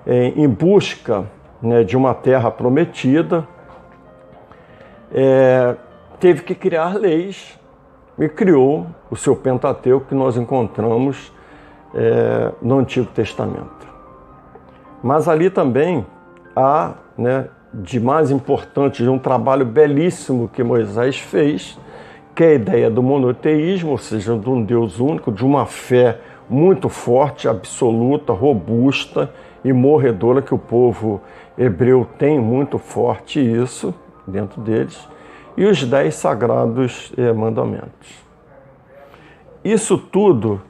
é, 0.05 0.27
em 0.29 0.49
busca 0.49 1.25
né, 1.61 1.83
de 1.83 1.95
uma 1.95 2.13
terra 2.13 2.49
prometida, 2.49 3.47
é, 5.13 5.75
teve 6.19 6.41
que 6.41 6.55
criar 6.55 6.95
leis 6.95 7.59
e 8.17 8.27
criou 8.27 8.87
o 9.09 9.15
seu 9.15 9.35
Pentateuco 9.35 10.07
que 10.07 10.15
nós 10.15 10.35
encontramos 10.37 11.31
é, 11.93 12.51
no 12.61 12.79
Antigo 12.79 13.07
Testamento. 13.07 13.87
Mas 15.03 15.27
ali 15.27 15.49
também 15.49 16.05
há, 16.55 16.93
né, 17.17 17.47
de 17.73 17.99
mais 17.99 18.31
importante, 18.31 19.03
de 19.03 19.09
um 19.09 19.17
trabalho 19.17 19.65
belíssimo 19.65 20.49
que 20.49 20.63
Moisés 20.63 21.17
fez, 21.17 21.77
que 22.35 22.43
é 22.43 22.47
a 22.47 22.53
ideia 22.53 22.89
do 22.89 23.01
monoteísmo, 23.01 23.91
ou 23.91 23.97
seja, 23.97 24.37
de 24.37 24.49
um 24.49 24.63
Deus 24.63 24.99
único, 24.99 25.31
de 25.31 25.45
uma 25.45 25.65
fé 25.65 26.19
muito 26.49 26.89
forte, 26.89 27.47
absoluta, 27.47 28.33
robusta 28.33 29.31
e 29.63 29.71
morredora, 29.71 30.41
que 30.41 30.53
o 30.53 30.57
povo 30.57 31.21
hebreu 31.57 32.07
tem 32.17 32.39
muito 32.39 32.77
forte 32.77 33.39
isso 33.39 33.93
dentro 34.27 34.61
deles, 34.61 35.07
e 35.55 35.65
os 35.65 35.83
dez 35.83 36.15
sagrados 36.15 37.11
eh, 37.17 37.31
mandamentos. 37.33 38.21
Isso 39.63 39.97
tudo 39.97 40.61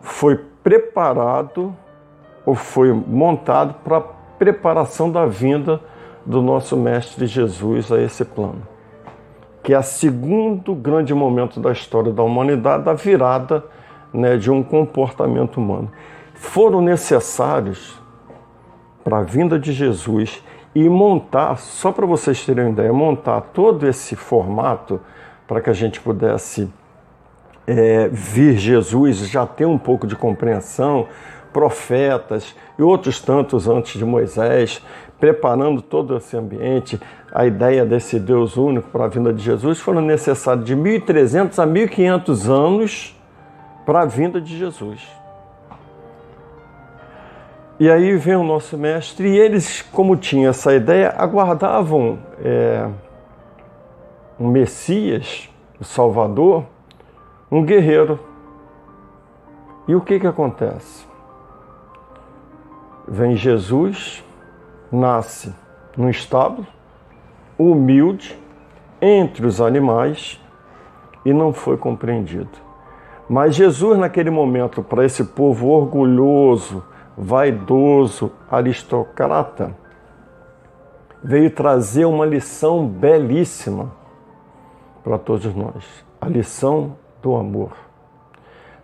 foi 0.00 0.36
preparado 0.62 1.74
ou 2.44 2.54
foi 2.54 2.92
montado 2.92 3.74
para 3.84 3.98
a 3.98 4.00
preparação 4.00 5.10
da 5.10 5.26
vinda 5.26 5.80
do 6.24 6.40
nosso 6.42 6.76
Mestre 6.76 7.26
Jesus 7.26 7.90
a 7.90 8.00
esse 8.00 8.24
plano, 8.24 8.62
que 9.62 9.72
é 9.72 9.78
o 9.78 9.82
segundo 9.82 10.74
grande 10.74 11.12
momento 11.14 11.60
da 11.60 11.72
história 11.72 12.12
da 12.12 12.22
humanidade, 12.22 12.84
da 12.84 12.94
virada 12.94 13.64
né, 14.12 14.36
de 14.36 14.50
um 14.50 14.62
comportamento 14.62 15.58
humano. 15.58 15.90
Foram 16.34 16.80
necessários 16.80 18.00
para 19.02 19.18
a 19.18 19.22
vinda 19.22 19.58
de 19.58 19.72
Jesus 19.72 20.42
e 20.74 20.88
montar, 20.88 21.56
só 21.56 21.90
para 21.90 22.06
vocês 22.06 22.44
terem 22.44 22.64
uma 22.64 22.70
ideia, 22.70 22.92
montar 22.92 23.40
todo 23.40 23.86
esse 23.86 24.14
formato 24.14 25.00
para 25.46 25.60
que 25.60 25.70
a 25.70 25.72
gente 25.72 26.00
pudesse 26.00 26.70
é, 27.68 28.08
vir 28.08 28.56
Jesus, 28.56 29.18
já 29.28 29.46
ter 29.46 29.66
um 29.66 29.76
pouco 29.76 30.06
de 30.06 30.16
compreensão, 30.16 31.06
profetas 31.52 32.56
e 32.78 32.82
outros 32.82 33.20
tantos 33.20 33.68
antes 33.68 33.98
de 33.98 34.04
Moisés, 34.06 34.82
preparando 35.20 35.82
todo 35.82 36.16
esse 36.16 36.34
ambiente, 36.34 36.98
a 37.30 37.44
ideia 37.44 37.84
desse 37.84 38.18
Deus 38.18 38.56
único 38.56 38.88
para 38.88 39.04
a 39.04 39.08
vinda 39.08 39.32
de 39.34 39.42
Jesus, 39.42 39.78
foram 39.78 40.00
necessários 40.00 40.64
de 40.64 40.74
1.300 40.74 41.62
a 41.62 41.66
1.500 41.66 42.48
anos 42.48 43.20
para 43.84 44.00
a 44.00 44.04
vinda 44.06 44.40
de 44.40 44.56
Jesus. 44.56 45.06
E 47.78 47.90
aí 47.90 48.16
vem 48.16 48.36
o 48.36 48.42
nosso 48.42 48.78
mestre, 48.78 49.28
e 49.28 49.38
eles, 49.38 49.82
como 49.82 50.16
tinham 50.16 50.48
essa 50.50 50.74
ideia, 50.74 51.14
aguardavam 51.16 52.18
é, 52.42 52.88
um 54.40 54.48
Messias, 54.48 55.50
o 55.78 55.84
Salvador, 55.84 56.64
um 57.50 57.64
guerreiro. 57.64 58.18
E 59.86 59.94
o 59.94 60.00
que, 60.00 60.20
que 60.20 60.26
acontece? 60.26 61.06
Vem 63.06 63.36
Jesus, 63.36 64.22
nasce 64.92 65.54
num 65.96 66.10
estábulo, 66.10 66.66
humilde, 67.58 68.38
entre 69.00 69.46
os 69.46 69.60
animais, 69.60 70.40
e 71.24 71.32
não 71.32 71.52
foi 71.52 71.76
compreendido. 71.76 72.50
Mas 73.28 73.54
Jesus, 73.54 73.98
naquele 73.98 74.30
momento, 74.30 74.82
para 74.82 75.04
esse 75.04 75.24
povo 75.24 75.68
orgulhoso, 75.68 76.84
vaidoso, 77.16 78.30
aristocrata, 78.50 79.74
veio 81.22 81.50
trazer 81.50 82.04
uma 82.04 82.24
lição 82.24 82.86
belíssima 82.86 83.92
para 85.02 85.18
todos 85.18 85.54
nós: 85.54 85.84
a 86.20 86.28
lição 86.28 86.96
do 87.22 87.36
amor. 87.36 87.72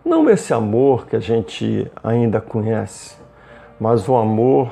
Não 0.03 0.29
esse 0.29 0.53
amor 0.53 1.07
que 1.07 1.15
a 1.15 1.19
gente 1.19 1.91
ainda 2.03 2.39
conhece, 2.39 3.17
mas 3.79 4.07
o 4.07 4.15
amor 4.15 4.71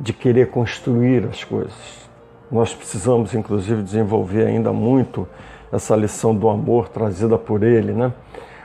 de 0.00 0.12
querer 0.12 0.50
construir 0.50 1.26
as 1.26 1.44
coisas. 1.44 2.08
Nós 2.50 2.74
precisamos, 2.74 3.34
inclusive, 3.34 3.82
desenvolver 3.82 4.46
ainda 4.46 4.72
muito 4.72 5.28
essa 5.70 5.94
lição 5.94 6.34
do 6.34 6.48
amor 6.48 6.88
trazida 6.88 7.36
por 7.36 7.62
ele, 7.62 7.92
né? 7.92 8.12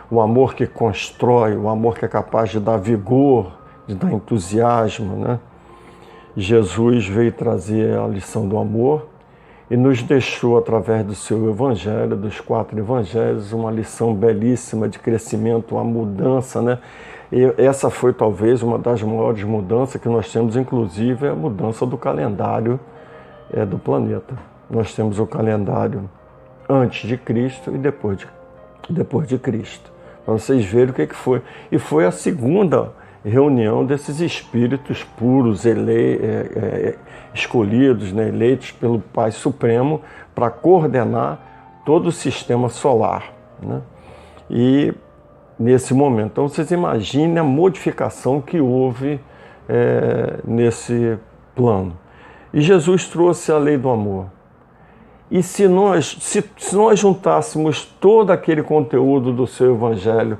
O 0.09 0.21
amor 0.21 0.53
que 0.53 0.65
constrói, 0.65 1.57
o 1.57 1.67
amor 1.67 1.97
que 1.97 2.05
é 2.05 2.07
capaz 2.07 2.49
de 2.49 2.59
dar 2.59 2.77
vigor, 2.77 3.51
de 3.85 3.95
dar 3.95 4.11
entusiasmo, 4.11 5.17
né? 5.17 5.39
Jesus 6.35 7.07
veio 7.07 7.31
trazer 7.31 7.97
a 7.97 8.07
lição 8.07 8.47
do 8.47 8.57
amor 8.57 9.12
e 9.73 9.75
nos 9.75 10.03
deixou, 10.03 10.55
através 10.55 11.03
do 11.03 11.15
seu 11.15 11.49
evangelho, 11.49 12.15
dos 12.15 12.39
quatro 12.39 12.77
evangelhos, 12.77 13.51
uma 13.53 13.71
lição 13.71 14.13
belíssima 14.13 14.87
de 14.87 14.99
crescimento, 14.99 15.73
uma 15.73 15.83
mudança, 15.83 16.61
né? 16.61 16.77
E 17.31 17.51
essa 17.57 17.89
foi 17.89 18.13
talvez 18.13 18.61
uma 18.61 18.77
das 18.77 19.01
maiores 19.01 19.43
mudanças 19.43 19.99
que 19.99 20.07
nós 20.07 20.31
temos, 20.31 20.55
inclusive, 20.55 21.25
é 21.25 21.31
a 21.31 21.35
mudança 21.35 21.87
do 21.87 21.97
calendário 21.97 22.79
é, 23.51 23.65
do 23.65 23.79
planeta. 23.79 24.35
Nós 24.69 24.93
temos 24.93 25.17
o 25.17 25.25
calendário 25.25 26.07
antes 26.69 27.09
de 27.09 27.17
Cristo 27.17 27.73
e 27.73 27.79
depois 27.79 28.19
de, 28.19 28.27
depois 28.87 29.27
de 29.27 29.39
Cristo. 29.39 29.91
Para 30.23 30.35
vocês 30.35 30.63
verem 30.63 30.91
o 30.91 30.93
que, 30.93 31.07
que 31.07 31.15
foi. 31.15 31.41
E 31.71 31.79
foi 31.79 32.05
a 32.05 32.11
segunda 32.11 32.91
reunião 33.29 33.85
desses 33.85 34.19
espíritos 34.19 35.03
puros, 35.03 35.65
ele, 35.65 35.91
é, 35.91 36.25
é, 36.55 36.95
escolhidos, 37.33 38.11
né, 38.11 38.27
eleitos 38.27 38.71
pelo 38.71 38.99
Pai 38.99 39.31
Supremo 39.31 40.01
para 40.35 40.49
coordenar 40.49 41.39
todo 41.85 42.07
o 42.07 42.11
sistema 42.11 42.69
solar. 42.69 43.33
Né? 43.61 43.81
E 44.49 44.93
nesse 45.57 45.93
momento, 45.93 46.31
então 46.31 46.47
vocês 46.47 46.71
imaginem 46.71 47.39
a 47.39 47.43
modificação 47.43 48.41
que 48.41 48.59
houve 48.59 49.19
é, 49.69 50.39
nesse 50.43 51.17
plano. 51.55 51.97
E 52.53 52.61
Jesus 52.61 53.07
trouxe 53.07 53.51
a 53.51 53.57
lei 53.57 53.77
do 53.77 53.89
amor. 53.89 54.27
E 55.31 55.41
se 55.41 55.67
nós, 55.67 56.17
se, 56.21 56.43
se 56.57 56.75
nós 56.75 56.99
juntássemos 56.99 57.85
todo 57.99 58.31
aquele 58.31 58.61
conteúdo 58.61 59.31
do 59.31 59.47
seu 59.47 59.73
evangelho, 59.73 60.37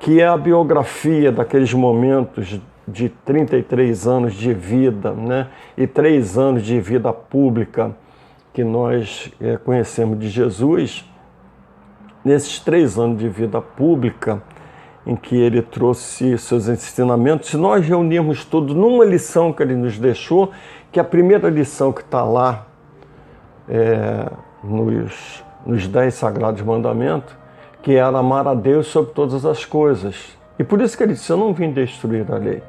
que 0.00 0.20
é 0.20 0.26
a 0.26 0.36
biografia 0.36 1.32
daqueles 1.32 1.72
momentos 1.72 2.60
de 2.86 3.08
33 3.08 4.06
anos 4.06 4.34
de 4.34 4.54
vida, 4.54 5.12
né? 5.12 5.48
E 5.76 5.86
três 5.86 6.38
anos 6.38 6.62
de 6.62 6.80
vida 6.80 7.12
pública 7.12 7.94
que 8.52 8.64
nós 8.64 9.30
é, 9.40 9.56
conhecemos 9.56 10.18
de 10.18 10.28
Jesus. 10.28 11.04
Nesses 12.24 12.58
três 12.60 12.98
anos 12.98 13.18
de 13.18 13.28
vida 13.28 13.60
pública, 13.60 14.42
em 15.06 15.16
que 15.16 15.36
ele 15.36 15.62
trouxe 15.62 16.36
seus 16.38 16.68
ensinamentos, 16.68 17.50
se 17.50 17.56
nós 17.56 17.86
reunirmos 17.86 18.44
tudo 18.44 18.74
numa 18.74 19.04
lição 19.04 19.52
que 19.52 19.62
ele 19.62 19.74
nos 19.74 19.98
deixou, 19.98 20.50
que 20.90 20.98
a 20.98 21.04
primeira 21.04 21.48
lição 21.48 21.92
que 21.92 22.00
está 22.00 22.22
lá 22.22 22.66
é, 23.68 24.30
nos, 24.62 25.44
nos 25.64 25.86
Dez 25.86 26.14
Sagrados 26.14 26.60
Mandamentos, 26.62 27.34
que 27.82 27.94
era 27.94 28.18
amar 28.18 28.46
a 28.46 28.54
Deus 28.54 28.88
sobre 28.88 29.12
todas 29.12 29.44
as 29.46 29.64
coisas. 29.64 30.36
E 30.58 30.64
por 30.64 30.80
isso 30.80 30.96
que 30.96 31.02
ele 31.02 31.12
disse: 31.12 31.30
Eu 31.30 31.36
não 31.36 31.52
vim 31.52 31.70
destruir 31.70 32.30
a 32.30 32.36
lei. 32.36 32.62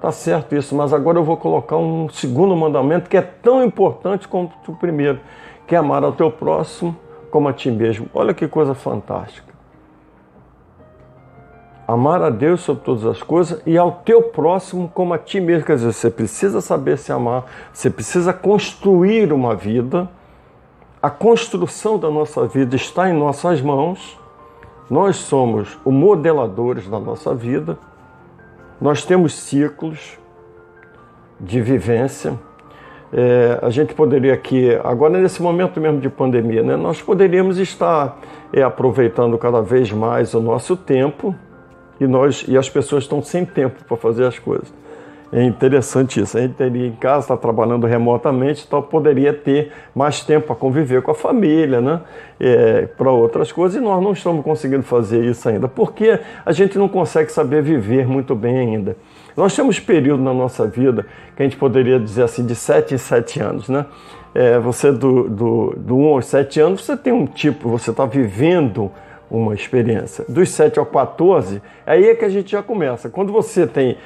Tá 0.00 0.12
certo 0.12 0.54
isso, 0.54 0.74
mas 0.74 0.92
agora 0.92 1.18
eu 1.18 1.24
vou 1.24 1.36
colocar 1.36 1.76
um 1.76 2.08
segundo 2.10 2.54
mandamento 2.54 3.08
que 3.08 3.16
é 3.16 3.22
tão 3.22 3.64
importante 3.64 4.28
quanto 4.28 4.52
o 4.70 4.76
primeiro, 4.76 5.18
que 5.66 5.74
é 5.74 5.78
amar 5.78 6.04
ao 6.04 6.12
teu 6.12 6.30
próximo 6.30 6.94
como 7.30 7.48
a 7.48 7.52
ti 7.52 7.70
mesmo. 7.70 8.06
Olha 8.12 8.34
que 8.34 8.46
coisa 8.46 8.74
fantástica. 8.74 9.54
Amar 11.88 12.22
a 12.22 12.30
Deus 12.30 12.60
sobre 12.60 12.84
todas 12.84 13.04
as 13.04 13.22
coisas 13.22 13.60
e 13.66 13.76
ao 13.76 13.92
teu 13.92 14.22
próximo 14.22 14.90
como 14.92 15.14
a 15.14 15.18
ti 15.18 15.40
mesmo. 15.40 15.66
Quer 15.66 15.76
dizer, 15.76 15.92
você 15.92 16.10
precisa 16.10 16.60
saber 16.60 16.96
se 16.96 17.12
amar, 17.12 17.44
você 17.72 17.90
precisa 17.90 18.32
construir 18.32 19.32
uma 19.32 19.54
vida. 19.54 20.08
A 21.02 21.10
construção 21.10 21.98
da 21.98 22.10
nossa 22.10 22.46
vida 22.46 22.76
está 22.76 23.10
em 23.10 23.12
nossas 23.12 23.60
mãos 23.60 24.18
nós 24.90 25.16
somos 25.16 25.78
os 25.84 25.92
modeladores 25.92 26.88
da 26.88 26.98
nossa 26.98 27.34
vida, 27.34 27.78
nós 28.80 29.04
temos 29.04 29.34
ciclos 29.34 30.18
de 31.40 31.60
vivência. 31.60 32.38
É, 33.12 33.58
a 33.62 33.70
gente 33.70 33.94
poderia 33.94 34.34
aqui, 34.34 34.76
agora 34.82 35.18
nesse 35.18 35.40
momento 35.40 35.80
mesmo 35.80 36.00
de 36.00 36.08
pandemia, 36.08 36.62
né, 36.62 36.76
nós 36.76 37.00
poderíamos 37.00 37.58
estar 37.58 38.18
é, 38.52 38.62
aproveitando 38.62 39.38
cada 39.38 39.60
vez 39.60 39.92
mais 39.92 40.34
o 40.34 40.40
nosso 40.40 40.76
tempo 40.76 41.34
e 42.00 42.06
nós 42.06 42.44
e 42.48 42.58
as 42.58 42.68
pessoas 42.68 43.04
estão 43.04 43.22
sem 43.22 43.44
tempo 43.44 43.84
para 43.84 43.96
fazer 43.96 44.24
as 44.24 44.38
coisas. 44.38 44.72
É 45.36 45.42
interessante 45.42 46.20
isso. 46.20 46.38
A 46.38 46.42
gente 46.42 46.54
teria 46.54 46.86
em 46.86 46.92
casa, 46.92 47.24
está 47.24 47.36
trabalhando 47.36 47.88
remotamente, 47.88 48.62
então 48.64 48.80
poderia 48.80 49.32
ter 49.32 49.72
mais 49.92 50.20
tempo 50.20 50.46
para 50.46 50.54
conviver 50.54 51.02
com 51.02 51.10
a 51.10 51.14
família, 51.14 51.80
né? 51.80 52.02
É, 52.38 52.82
para 52.86 53.10
outras 53.10 53.50
coisas, 53.50 53.76
e 53.76 53.84
nós 53.84 54.00
não 54.00 54.12
estamos 54.12 54.44
conseguindo 54.44 54.84
fazer 54.84 55.24
isso 55.24 55.48
ainda, 55.48 55.66
porque 55.66 56.20
a 56.46 56.52
gente 56.52 56.78
não 56.78 56.88
consegue 56.88 57.32
saber 57.32 57.62
viver 57.62 58.06
muito 58.06 58.32
bem 58.36 58.58
ainda. 58.58 58.96
Nós 59.36 59.56
temos 59.56 59.80
período 59.80 60.22
na 60.22 60.32
nossa 60.32 60.68
vida 60.68 61.04
que 61.34 61.42
a 61.42 61.44
gente 61.44 61.56
poderia 61.56 61.98
dizer 61.98 62.22
assim, 62.22 62.46
de 62.46 62.54
7 62.54 62.94
em 62.94 62.98
7 62.98 63.40
anos, 63.40 63.68
né? 63.68 63.86
É, 64.32 64.60
você 64.60 64.92
do, 64.92 65.28
do, 65.28 65.74
do 65.76 65.96
1 65.96 66.04
aos 66.14 66.26
7 66.26 66.60
anos, 66.60 66.84
você 66.84 66.96
tem 66.96 67.12
um 67.12 67.26
tipo, 67.26 67.68
você 67.68 67.90
está 67.90 68.06
vivendo 68.06 68.88
uma 69.36 69.54
experiência. 69.54 70.24
Dos 70.28 70.50
7 70.50 70.78
ao 70.78 70.86
14, 70.86 71.60
aí 71.86 72.08
é 72.08 72.14
que 72.14 72.24
a 72.24 72.28
gente 72.28 72.52
já 72.52 72.62
começa. 72.62 73.08
Quando 73.08 73.32
você 73.32 73.66
tem, 73.66 73.96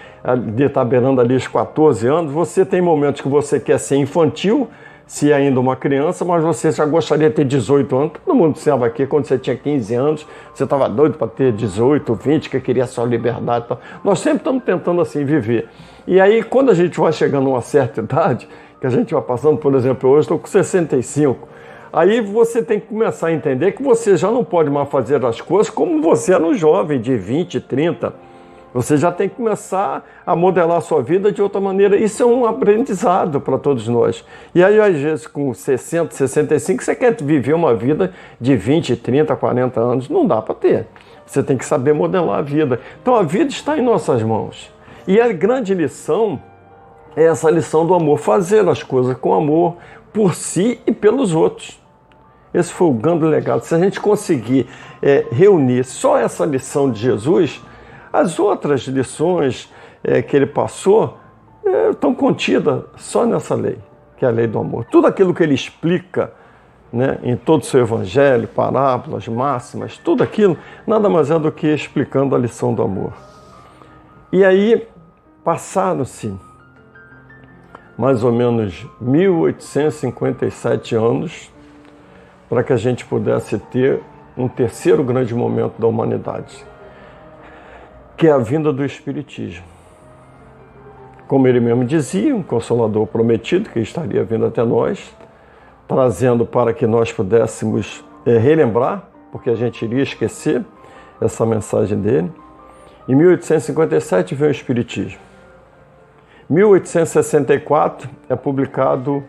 está 0.57 0.85
beirando 0.85 1.21
ali 1.21 1.35
os 1.35 1.47
14 1.47 2.07
anos, 2.07 2.33
você 2.33 2.65
tem 2.65 2.81
momentos 2.81 3.21
que 3.21 3.29
você 3.29 3.61
quer 3.61 3.79
ser 3.79 3.97
infantil, 3.97 4.69
se 5.07 5.33
ainda 5.33 5.59
uma 5.59 5.75
criança, 5.75 6.25
mas 6.25 6.43
você 6.45 6.71
já 6.71 6.85
gostaria 6.85 7.31
de 7.31 7.37
ter 7.37 7.45
18 7.45 7.97
anos. 7.97 8.13
Todo 8.25 8.35
mundo 8.35 8.51
observa 8.51 8.87
aqui, 8.87 9.07
quando 9.07 9.25
você 9.25 9.39
tinha 9.39 9.57
15 9.57 9.95
anos, 9.95 10.27
você 10.53 10.65
estava 10.65 10.89
doido 10.89 11.17
para 11.17 11.29
ter 11.29 11.53
18, 11.53 12.15
20, 12.15 12.51
que 12.51 12.61
queria 12.61 12.87
só 12.87 13.05
liberdade. 13.05 13.67
Nós 14.05 14.19
sempre 14.19 14.39
estamos 14.39 14.63
tentando 14.63 15.01
assim 15.01 15.25
viver. 15.25 15.69
E 16.07 16.21
aí, 16.21 16.43
quando 16.43 16.71
a 16.71 16.75
gente 16.75 16.99
vai 17.01 17.13
chegando 17.13 17.47
a 17.49 17.53
uma 17.53 17.63
certa 17.63 18.01
idade, 18.03 18.49
que 18.81 18.87
a 18.87 18.91
gente 18.91 19.13
vai 19.13 19.23
passando, 19.23 19.57
por 19.59 19.75
exemplo, 19.75 20.11
hoje 20.11 20.21
estou 20.21 20.39
com 20.39 20.47
65, 20.47 21.49
Aí 21.93 22.21
você 22.21 22.63
tem 22.63 22.79
que 22.79 22.87
começar 22.87 23.29
a 23.29 23.33
entender 23.33 23.73
que 23.73 23.83
você 23.83 24.17
já 24.17 24.31
não 24.31 24.45
pode 24.45 24.71
mais 24.71 24.89
fazer 24.89 25.25
as 25.25 25.41
coisas 25.41 25.71
como 25.71 26.03
você 26.03 26.35
era 26.35 26.45
um 26.45 26.55
jovem 26.55 27.01
de 27.01 27.17
20, 27.17 27.61
30. 27.61 28.29
Você 28.75 28.99
já 28.99 29.11
tem 29.11 29.29
que 29.29 29.37
começar 29.37 30.07
a 30.27 30.37
modelar 30.37 30.77
a 30.77 30.81
sua 30.81 31.03
vida 31.03 31.33
de 31.33 31.41
outra 31.41 31.61
maneira. 31.61 31.97
Isso 31.97 32.23
é 32.23 32.27
um 32.27 32.45
aprendizado 32.45 33.41
para 33.41 33.59
todos 33.59 33.89
nós. 33.89 34.25
E 34.55 34.63
aí, 34.63 34.79
às 34.79 34.95
vezes, 34.95 35.27
com 35.27 35.53
60, 35.55 36.15
65, 36.15 36.85
você 36.85 36.95
quer 36.95 37.17
viver 37.21 37.55
uma 37.55 37.75
vida 37.75 38.13
de 38.39 38.55
20, 38.57 38.95
30, 38.97 39.35
40 39.35 39.81
anos. 39.81 40.09
Não 40.09 40.27
dá 40.27 40.43
para 40.43 40.55
ter. 40.55 40.87
Você 41.25 41.43
tem 41.43 41.57
que 41.57 41.65
saber 41.65 41.95
modelar 41.95 42.39
a 42.39 42.43
vida. 42.43 42.79
Então, 43.01 43.15
a 43.15 43.23
vida 43.23 43.51
está 43.51 43.79
em 43.79 43.83
nossas 43.83 44.23
mãos. 44.23 44.71
E 45.07 45.19
a 45.19 45.33
grande 45.33 45.73
lição 45.73 46.39
é 47.17 47.25
essa 47.25 47.51
lição 47.51 47.87
do 47.87 47.95
amor. 47.95 48.19
Fazer 48.19 48.69
as 48.69 48.83
coisas 48.83 49.17
com 49.17 49.33
amor, 49.33 49.77
por 50.13 50.35
si 50.35 50.81
e 50.87 50.93
pelos 50.93 51.35
outros. 51.35 51.81
Esse 52.53 52.73
foi 52.73 52.89
o 52.89 52.93
grande 52.93 53.25
legado. 53.25 53.63
Se 53.63 53.75
a 53.75 53.79
gente 53.79 54.01
conseguir 54.01 54.67
é, 55.03 55.27
reunir 55.31 55.85
só 55.85 56.19
essa 56.19 56.45
lição 56.45 56.91
de 56.91 57.01
Jesus, 57.01 57.63
as 58.13 58.39
outras 58.39 58.83
lições 58.83 59.73
é, 60.03 60.23
que 60.23 60.35
ele 60.35 60.47
passou 60.47 61.19
é, 61.65 61.91
estão 61.91 62.15
contidas 62.15 62.83
só 62.97 63.27
nessa 63.27 63.55
lei, 63.55 63.79
que 64.17 64.25
é 64.25 64.29
a 64.29 64.31
lei 64.31 64.47
do 64.47 64.59
amor. 64.59 64.85
Tudo 64.87 65.07
aquilo 65.07 65.35
que 65.35 65.43
ele 65.43 65.55
explica 65.55 66.33
né, 66.93 67.19
em 67.23 67.37
todo 67.37 67.63
o 67.63 67.65
seu 67.65 67.81
evangelho, 67.81 68.49
parábolas, 68.49 69.29
máximas, 69.29 69.99
tudo 69.99 70.23
aquilo, 70.23 70.57
nada 70.87 71.09
mais 71.09 71.31
é 71.31 71.39
do 71.39 71.53
que 71.53 71.67
explicando 71.67 72.35
a 72.35 72.39
lição 72.39 72.73
do 72.73 72.83
amor. 72.83 73.13
E 74.33 74.45
aí 74.45 74.87
passaram-se 75.45 76.35
mais 77.99 78.23
ou 78.23 78.31
menos 78.31 78.87
1857 79.01 80.95
anos 80.95 81.53
para 82.49 82.63
que 82.63 82.73
a 82.73 82.77
gente 82.77 83.05
pudesse 83.05 83.59
ter 83.59 84.01
um 84.37 84.47
terceiro 84.47 85.03
grande 85.03 85.35
momento 85.35 85.81
da 85.81 85.89
humanidade, 85.89 86.65
que 88.17 88.29
é 88.29 88.31
a 88.31 88.39
vinda 88.39 88.73
do 88.73 88.85
Espiritismo. 88.85 89.65
Como 91.27 91.49
ele 91.49 91.59
mesmo 91.59 91.85
dizia, 91.85 92.35
um 92.35 92.43
consolador 92.43 93.05
prometido 93.09 93.69
que 93.69 93.81
estaria 93.81 94.23
vindo 94.23 94.47
até 94.47 94.65
nós, 94.65 95.15
trazendo 95.89 96.47
para 96.47 96.73
que 96.73 96.87
nós 96.87 97.13
pudéssemos 97.13 98.05
é, 98.25 98.39
relembrar, 98.39 99.09
porque 99.33 99.51
a 99.51 99.57
gente 99.57 99.85
iria 99.85 100.05
esquecer 100.05 100.65
essa 101.21 101.45
mensagem 101.45 102.01
dele. 102.01 102.31
Em 103.09 103.15
1857 103.15 104.35
veio 104.37 104.51
o 104.51 104.53
Espiritismo. 104.53 105.28
1864 106.51 108.09
é 108.27 108.35
publicado 108.35 109.23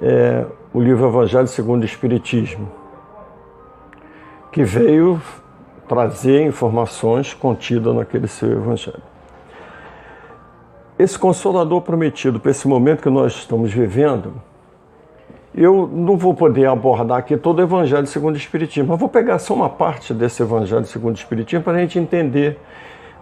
é, 0.00 0.46
o 0.72 0.80
livro 0.80 1.06
Evangelho 1.06 1.46
segundo 1.46 1.82
o 1.82 1.84
Espiritismo, 1.84 2.70
que 4.50 4.64
veio 4.64 5.20
trazer 5.86 6.46
informações 6.46 7.34
contidas 7.34 7.94
naquele 7.94 8.26
seu 8.26 8.50
Evangelho. 8.52 9.02
Esse 10.98 11.18
consolador 11.18 11.82
prometido 11.82 12.40
para 12.40 12.50
esse 12.50 12.66
momento 12.66 13.02
que 13.02 13.10
nós 13.10 13.34
estamos 13.34 13.70
vivendo, 13.70 14.32
eu 15.54 15.86
não 15.92 16.16
vou 16.16 16.34
poder 16.34 16.66
abordar 16.66 17.18
aqui 17.18 17.36
todo 17.36 17.58
o 17.58 17.62
Evangelho 17.62 18.06
segundo 18.06 18.34
o 18.34 18.38
Espiritismo, 18.38 18.88
mas 18.88 18.98
vou 18.98 19.10
pegar 19.10 19.38
só 19.38 19.52
uma 19.52 19.68
parte 19.68 20.14
desse 20.14 20.42
Evangelho 20.42 20.86
segundo 20.86 21.16
o 21.16 21.18
Espiritismo 21.18 21.62
para 21.62 21.74
a 21.74 21.80
gente 21.80 21.98
entender 21.98 22.58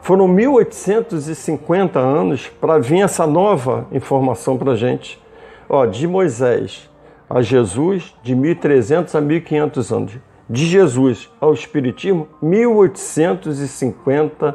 foram 0.06 0.26
1850 0.28 1.98
anos 1.98 2.48
para 2.60 2.78
vir 2.78 3.02
essa 3.02 3.26
nova 3.26 3.88
informação 3.90 4.56
para 4.56 4.70
a 4.70 4.76
gente. 4.76 5.20
Ó, 5.68 5.84
de 5.84 6.06
Moisés 6.06 6.88
a 7.28 7.42
Jesus, 7.42 8.14
de 8.22 8.36
1300 8.36 9.16
a 9.16 9.20
1500 9.20 9.92
anos. 9.92 10.16
De 10.48 10.64
Jesus 10.64 11.28
ao 11.40 11.52
Espiritismo, 11.52 12.28
1850 12.40 14.54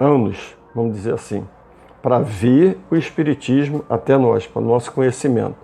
anos, 0.00 0.56
vamos 0.74 0.94
dizer 0.94 1.12
assim, 1.12 1.46
para 2.00 2.20
vir 2.20 2.78
o 2.90 2.96
Espiritismo 2.96 3.84
até 3.86 4.16
nós, 4.16 4.46
para 4.46 4.62
o 4.62 4.64
nosso 4.64 4.92
conhecimento. 4.92 5.56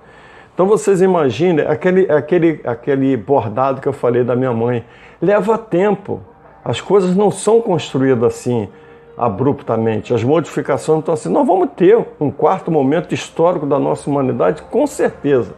Então 0.52 0.66
vocês 0.66 1.00
imaginem 1.00 1.66
aquele, 1.66 2.12
aquele, 2.12 2.61
aquele 2.64 3.16
bordado 3.16 3.81
que 3.81 3.88
eu 3.88 3.94
falei 3.94 4.24
da 4.24 4.37
minha 4.37 4.52
mãe. 4.52 4.85
Leva 5.22 5.57
tempo. 5.57 6.20
As 6.68 6.83
coisas 6.83 7.16
não 7.16 7.31
são 7.31 7.62
construídas 7.62 8.22
assim 8.35 8.68
abruptamente. 9.16 10.12
As 10.12 10.22
modificações 10.22 10.98
estão 10.98 11.14
assim. 11.14 11.31
Nós 11.31 11.46
vamos 11.46 11.70
ter 11.74 11.96
um 12.20 12.31
quarto 12.31 12.70
momento 12.70 13.14
histórico 13.14 13.64
da 13.64 13.78
nossa 13.78 14.11
humanidade, 14.11 14.61
com 14.70 14.87
certeza. 14.87 15.54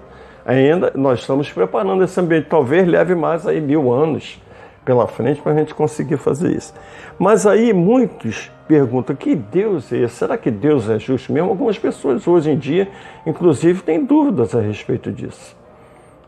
Ainda 0.47 0.93
nós 0.95 1.19
estamos 1.19 1.51
preparando 1.51 2.05
esse 2.05 2.21
ambiente. 2.21 2.47
Talvez 2.49 2.87
leve 2.87 3.17
mais 3.17 3.45
aí 3.45 3.61
mil 3.61 3.93
anos 3.93 4.41
pela 4.85 5.09
frente 5.09 5.43
para 5.43 5.51
a 5.51 5.57
gente 5.57 5.75
conseguir 5.75 6.17
fazer 6.17 6.57
isso. 6.57 6.73
Mas 7.19 7.45
aí 7.45 7.73
muitos 7.73 8.49
perguntam: 8.69 9.17
que 9.17 9.35
Deus 9.35 9.93
é 9.93 10.05
esse? 10.05 10.15
Será 10.15 10.39
que 10.39 10.49
Deus 10.49 10.89
é 10.89 10.97
justo 10.97 11.33
mesmo? 11.33 11.51
Algumas 11.51 11.77
pessoas 11.77 12.29
hoje 12.29 12.53
em 12.53 12.57
dia, 12.57 12.89
inclusive, 13.27 13.83
têm 13.83 14.05
dúvidas 14.05 14.55
a 14.55 14.61
respeito 14.61 15.11
disso. 15.11 15.57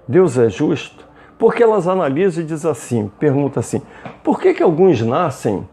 Deus 0.08 0.36
é 0.36 0.48
justo? 0.48 1.11
Porque 1.42 1.60
elas 1.60 1.88
analisam 1.88 2.44
e 2.44 2.46
dizem 2.46 2.70
assim, 2.70 3.10
perguntam 3.18 3.58
assim, 3.58 3.82
por 4.22 4.40
que, 4.40 4.54
que 4.54 4.62
alguns 4.62 5.02
nascem 5.02 5.68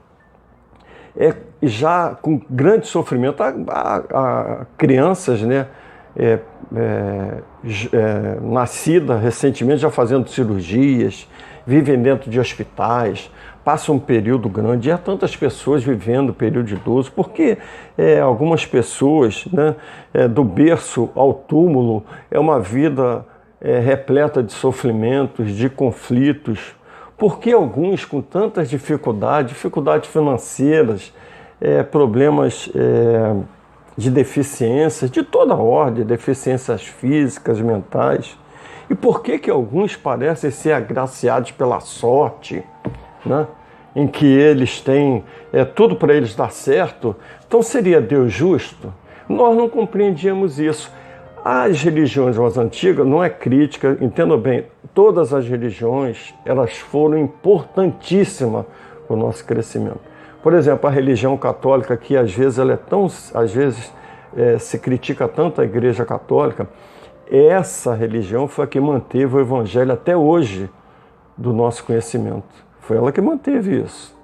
é, 1.16 1.36
já 1.62 2.18
com 2.20 2.42
grande 2.50 2.88
sofrimento? 2.88 3.44
Há, 3.44 3.54
há, 3.68 3.98
há 3.98 4.66
crianças, 4.76 5.44
né, 5.44 5.68
é, 6.18 6.40
é, 6.76 7.38
é, 7.94 8.38
nascida 8.42 9.16
recentemente, 9.16 9.82
já 9.82 9.92
fazendo 9.92 10.28
cirurgias, 10.28 11.30
vivem 11.68 12.02
dentro 12.02 12.32
de 12.32 12.40
hospitais, 12.40 13.30
passam 13.64 13.98
um 13.98 14.00
período 14.00 14.50
grande, 14.50 14.90
e 14.90 14.92
há 14.92 14.98
tantas 14.98 15.36
pessoas 15.36 15.84
vivendo 15.84 16.34
período 16.34 16.66
de 16.66 16.74
idoso, 16.74 17.12
porque 17.12 17.60
é, 17.96 18.20
algumas 18.20 18.66
pessoas, 18.66 19.46
né, 19.54 19.76
é, 20.16 20.28
do 20.28 20.44
berço 20.44 21.12
ao 21.14 21.32
túmulo, 21.32 22.04
é 22.32 22.40
uma 22.40 22.60
vida 22.60 23.24
é, 23.62 23.80
repleta 23.80 24.42
de 24.42 24.54
sofrimentos, 24.54 25.52
de 25.52 25.70
conflitos. 25.70 26.76
Por 27.18 27.40
que 27.40 27.52
alguns 27.52 28.06
com 28.06 28.22
tantas 28.22 28.70
dificuldades, 28.70 29.52
dificuldades 29.52 30.10
financeiras, 30.10 31.14
é, 31.60 31.84
problemas 31.84 32.70
é, 32.74 33.36
de 33.98 34.10
deficiências 34.10 35.12
de 35.12 35.24
toda 35.24 35.56
ordem, 35.56 36.06
deficiências 36.06 36.84
físicas, 36.84 37.60
mentais? 37.60 38.38
E 38.90 38.96
por 38.96 39.22
que 39.22 39.38
que 39.38 39.52
alguns 39.52 39.96
parecem 39.96 40.50
ser 40.50 40.72
agraciados 40.72 41.52
pela 41.52 41.80
sorte, 41.80 42.64
né? 43.26 43.46
em 43.96 44.08
que 44.08 44.26
eles 44.26 44.80
têm 44.80 45.24
é, 45.52 45.66
tudo 45.66 45.96
para 45.96 46.14
eles 46.14 46.34
dar 46.34 46.52
certo? 46.52 47.16
Então 47.48 47.62
seria 47.62 48.02
Deus 48.02 48.32
justo? 48.32 48.92
Nós 49.28 49.56
não 49.56 49.70
compreendíamos 49.70 50.60
isso. 50.60 50.92
As 51.44 51.82
religiões 51.82 52.38
mais 52.38 52.58
antigas, 52.58 53.08
não 53.08 53.24
é 53.24 53.30
crítica, 53.30 53.98
entendo 54.02 54.38
bem, 54.38 54.66
todas 54.94 55.34
as 55.34 55.48
religiões, 55.48 56.34
elas 56.46 56.78
foram 56.78 57.18
importantíssimas 57.18 58.66
para 59.08 59.14
o 59.16 59.18
nosso 59.18 59.46
crescimento. 59.46 60.00
Por 60.44 60.54
exemplo, 60.54 60.88
a 60.88 60.92
religião 60.92 61.38
católica, 61.38 61.96
que 61.96 62.18
às 62.18 62.34
vezes 62.34 62.60
ela 62.60 62.74
é 62.74 62.78
tão, 62.78 63.06
às 63.34 63.54
vezes 63.54 63.94
é, 64.36 64.58
se 64.58 64.78
critica 64.80 65.28
tanto 65.28 65.62
a 65.62 65.66
igreja 65.66 66.06
católica, 66.06 66.68
essa 67.32 67.94
religião 67.94 68.48
foi 68.48 68.66
a 68.66 68.68
que 68.68 68.80
manteve 68.80 69.36
o 69.36 69.40
evangelho 69.40 69.94
até 69.94 70.18
hoje 70.18 70.70
do 71.38 71.54
nosso 71.54 71.84
conhecimento. 71.84 72.48
Foi 72.82 72.98
ela 72.98 73.12
que 73.12 73.22
manteve 73.22 73.82
isso. 73.82 74.19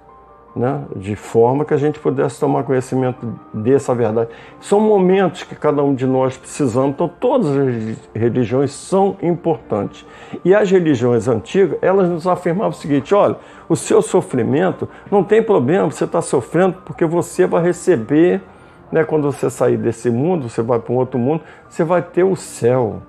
Né, 0.56 0.84
de 0.96 1.16
forma 1.16 1.66
que 1.66 1.74
a 1.74 1.78
gente 1.78 2.00
pudesse 2.00 2.40
tomar 2.40 2.64
conhecimento 2.64 3.38
dessa 3.54 3.94
verdade. 3.94 4.30
São 4.62 4.80
momentos 4.80 5.44
que 5.44 5.54
cada 5.54 5.84
um 5.84 5.94
de 5.94 6.08
nós 6.08 6.38
precisamos, 6.38 6.92
então 6.92 7.10
todas 7.10 7.48
as 7.50 7.98
religiões 8.14 8.72
são 8.72 9.18
importantes. 9.22 10.06
E 10.46 10.56
as 10.56 10.72
religiões 10.72 11.28
antigas, 11.28 11.78
elas 11.82 12.10
nos 12.10 12.26
afirmavam 12.26 12.70
o 12.70 12.74
seguinte: 12.74 13.14
olha, 13.14 13.36
o 13.68 13.76
seu 13.76 14.02
sofrimento 14.02 14.88
não 15.12 15.24
tem 15.24 15.44
problema, 15.44 15.92
você 15.92 16.06
está 16.06 16.22
sofrendo 16.22 16.78
porque 16.86 17.06
você 17.06 17.46
vai 17.46 17.62
receber, 17.62 18.42
né, 18.90 19.04
quando 19.04 19.30
você 19.30 19.50
sair 19.50 19.78
desse 19.78 20.10
mundo, 20.10 20.48
você 20.48 20.62
vai 20.62 20.80
para 20.80 20.94
um 20.94 20.98
outro 20.98 21.20
mundo, 21.20 21.44
você 21.68 21.84
vai 21.84 22.02
ter 22.02 22.24
o 22.24 22.36
céu, 22.36 23.02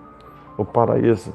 o 0.58 0.64
paraíso. 0.64 1.32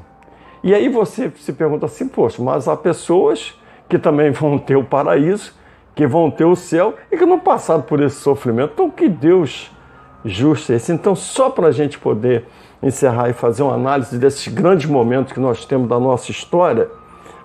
E 0.62 0.76
aí 0.76 0.90
você 0.90 1.32
se 1.38 1.54
pergunta 1.54 1.86
assim, 1.86 2.08
poxa, 2.08 2.44
mas 2.44 2.68
há 2.68 2.76
pessoas 2.76 3.58
que 3.88 3.98
também 3.98 4.30
vão 4.32 4.60
ter 4.60 4.76
o 4.76 4.84
paraíso 4.84 5.61
que 5.96 6.08
vão 6.08 6.32
ter 6.32 6.46
o 6.46 6.56
céu 6.56 6.96
e 7.12 7.18
que 7.18 7.26
não 7.26 7.40
passaram 7.40 7.82
por 7.82 8.02
esse 8.02 8.18
sofrimento. 8.18 8.72
Então, 8.74 8.90
que 8.90 9.10
Deus 9.10 9.72
justo 10.24 10.72
é 10.72 10.76
esse? 10.76 10.92
Então, 10.92 11.16
só 11.16 11.50
para 11.50 11.68
a 11.68 11.72
gente 11.72 12.00
poder 12.00 12.46
encerrar 12.82 13.30
e 13.30 13.34
fazer 13.34 13.64
uma 13.64 13.76
análise 13.76 14.18
desses 14.18 14.48
grandes 14.48 14.90
momentos 14.90 15.34
que 15.34 15.40
nós 15.40 15.66
temos 15.66 15.88
da 15.88 16.00
nossa 16.00 16.32
história, 16.32 16.90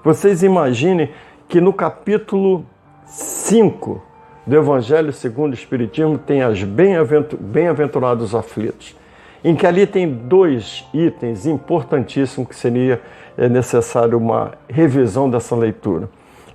vocês 0.03 0.43
imaginem 0.43 1.11
que 1.49 1.61
no 1.61 1.73
capítulo 1.73 2.65
5 3.05 4.03
do 4.47 4.57
Evangelho 4.57 5.13
segundo 5.13 5.51
o 5.51 5.55
Espiritismo 5.55 6.17
tem 6.17 6.43
as 6.43 6.63
bem-aventurados 6.63 8.35
aflitos, 8.35 8.97
em 9.45 9.55
que 9.55 9.67
ali 9.67 9.87
tem 9.87 10.09
dois 10.09 10.85
itens 10.95 11.47
importantíssimos 11.47 12.49
que 12.49 12.55
seria 12.55 13.01
é, 13.37 13.49
necessário 13.49 14.17
uma 14.17 14.53
revisão 14.69 15.29
dessa 15.29 15.55
leitura 15.55 16.09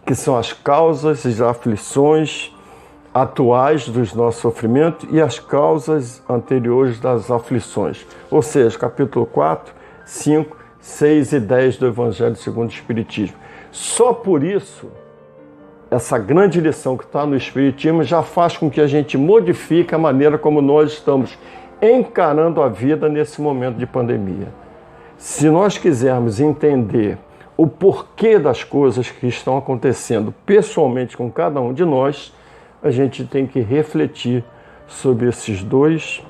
que 0.06 0.16
são 0.16 0.38
as 0.38 0.54
causas 0.54 1.26
e 1.26 1.43
aflições 1.43 2.54
atuais 3.14 3.88
dos 3.88 4.14
nossos 4.14 4.41
sofrimentos 4.41 5.08
e 5.12 5.22
as 5.22 5.38
causas 5.38 6.24
anteriores 6.30 6.99
das 6.99 7.30
aflições. 7.30 8.06
Ou 8.30 8.41
seja, 8.41 8.78
capítulo 8.78 9.26
4, 9.26 9.74
5, 10.06 10.58
6 10.80 11.34
e 11.34 11.39
10 11.39 11.78
do 11.78 11.88
Evangelho 11.88 12.36
segundo 12.36 12.70
o 12.70 12.74
Espiritismo. 12.74 13.36
Só 13.72 14.14
por 14.14 14.43
isso, 14.43 14.89
essa 15.89 16.18
grande 16.18 16.62
lição 16.62 16.97
que 16.97 17.04
está 17.04 17.26
no 17.26 17.36
Espiritismo 17.36 18.04
já 18.04 18.24
faz 18.24 18.56
com 18.58 18.70
que 18.70 18.80
a 18.80 18.88
gente 18.88 19.18
modifique 19.18 19.93
a 19.93 19.97
maneira 19.97 20.38
como 20.38 20.62
nós 20.62 20.93
estamos 20.93 21.38
encarando 21.82 22.62
a 22.62 22.70
vida 22.70 23.10
nesse 23.10 23.41
momento 23.41 23.78
de 23.78 23.86
pandemia. 23.86 24.47
Se 25.18 25.49
nós 25.49 25.78
quisermos 25.78 26.39
entender 26.39 27.18
o 27.62 27.68
porquê 27.68 28.39
das 28.39 28.64
coisas 28.64 29.12
que 29.12 29.28
estão 29.28 29.55
acontecendo 29.55 30.34
pessoalmente 30.47 31.16
com 31.16 31.30
cada 31.30 31.62
um 31.62 31.72
de 31.72 31.86
nós, 31.86 32.34
a 32.82 32.89
gente 32.89 33.24
tem 33.24 33.45
que 33.45 33.59
refletir 33.59 34.43
sobre 34.88 35.30
esses 35.30 35.62
dois 35.62 36.26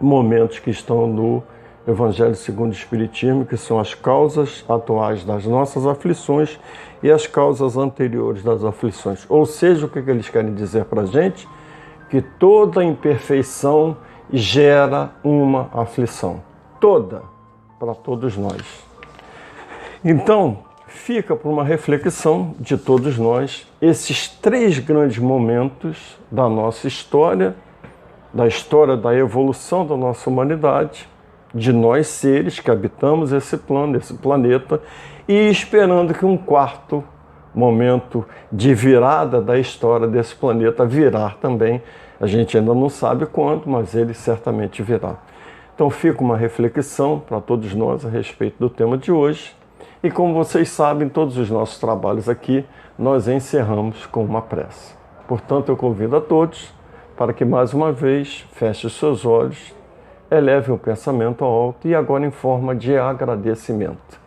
momentos 0.00 0.58
que 0.58 0.70
estão 0.70 1.06
no 1.06 1.42
Evangelho 1.86 2.34
segundo 2.34 2.70
o 2.70 2.74
Espiritismo, 2.74 3.44
que 3.44 3.58
são 3.58 3.78
as 3.78 3.92
causas 3.92 4.64
atuais 4.66 5.26
das 5.26 5.44
nossas 5.44 5.86
aflições 5.86 6.58
e 7.02 7.10
as 7.10 7.26
causas 7.26 7.76
anteriores 7.76 8.42
das 8.42 8.64
aflições. 8.64 9.26
Ou 9.28 9.44
seja, 9.44 9.84
o 9.84 9.90
que 9.90 9.98
eles 9.98 10.30
querem 10.30 10.54
dizer 10.54 10.86
para 10.86 11.02
a 11.02 11.06
gente? 11.06 11.46
Que 12.08 12.22
toda 12.22 12.82
imperfeição 12.82 13.94
gera 14.32 15.10
uma 15.22 15.68
aflição. 15.74 16.42
Toda, 16.80 17.24
para 17.78 17.94
todos 17.94 18.38
nós. 18.38 18.85
Então, 20.08 20.58
fica 20.86 21.34
por 21.34 21.50
uma 21.50 21.64
reflexão 21.64 22.54
de 22.60 22.78
todos 22.78 23.18
nós 23.18 23.66
esses 23.82 24.28
três 24.28 24.78
grandes 24.78 25.18
momentos 25.18 26.16
da 26.30 26.48
nossa 26.48 26.86
história, 26.86 27.56
da 28.32 28.46
história 28.46 28.96
da 28.96 29.12
evolução 29.12 29.84
da 29.84 29.96
nossa 29.96 30.30
humanidade, 30.30 31.08
de 31.52 31.72
nós 31.72 32.06
seres 32.06 32.60
que 32.60 32.70
habitamos 32.70 33.32
esse 33.32 33.56
plano, 33.56 33.96
esse 33.96 34.14
planeta, 34.14 34.80
e 35.26 35.50
esperando 35.50 36.14
que 36.14 36.24
um 36.24 36.36
quarto 36.36 37.02
momento 37.52 38.24
de 38.52 38.74
virada 38.74 39.42
da 39.42 39.58
história 39.58 40.06
desse 40.06 40.36
planeta 40.36 40.86
virar 40.86 41.36
também. 41.38 41.82
A 42.20 42.28
gente 42.28 42.56
ainda 42.56 42.72
não 42.72 42.88
sabe 42.88 43.26
quando, 43.26 43.66
mas 43.66 43.92
ele 43.92 44.14
certamente 44.14 44.84
virá. 44.84 45.16
Então 45.74 45.90
fica 45.90 46.22
uma 46.22 46.36
reflexão 46.36 47.18
para 47.18 47.40
todos 47.40 47.74
nós 47.74 48.06
a 48.06 48.08
respeito 48.08 48.54
do 48.60 48.70
tema 48.70 48.96
de 48.96 49.10
hoje 49.10 49.52
e 50.06 50.10
como 50.10 50.32
vocês 50.34 50.68
sabem, 50.68 51.08
todos 51.08 51.36
os 51.36 51.50
nossos 51.50 51.78
trabalhos 51.78 52.28
aqui 52.28 52.64
nós 52.96 53.26
encerramos 53.26 54.06
com 54.06 54.24
uma 54.24 54.40
prece. 54.40 54.94
Portanto, 55.26 55.70
eu 55.70 55.76
convido 55.76 56.14
a 56.14 56.20
todos 56.20 56.72
para 57.16 57.32
que 57.32 57.44
mais 57.44 57.74
uma 57.74 57.90
vez 57.90 58.46
feche 58.52 58.86
os 58.86 58.96
seus 58.96 59.26
olhos, 59.26 59.74
eleve 60.30 60.70
o 60.70 60.78
pensamento 60.78 61.44
ao 61.44 61.50
alto 61.50 61.88
e 61.88 61.94
agora 61.94 62.24
em 62.24 62.30
forma 62.30 62.72
de 62.72 62.96
agradecimento. 62.96 64.20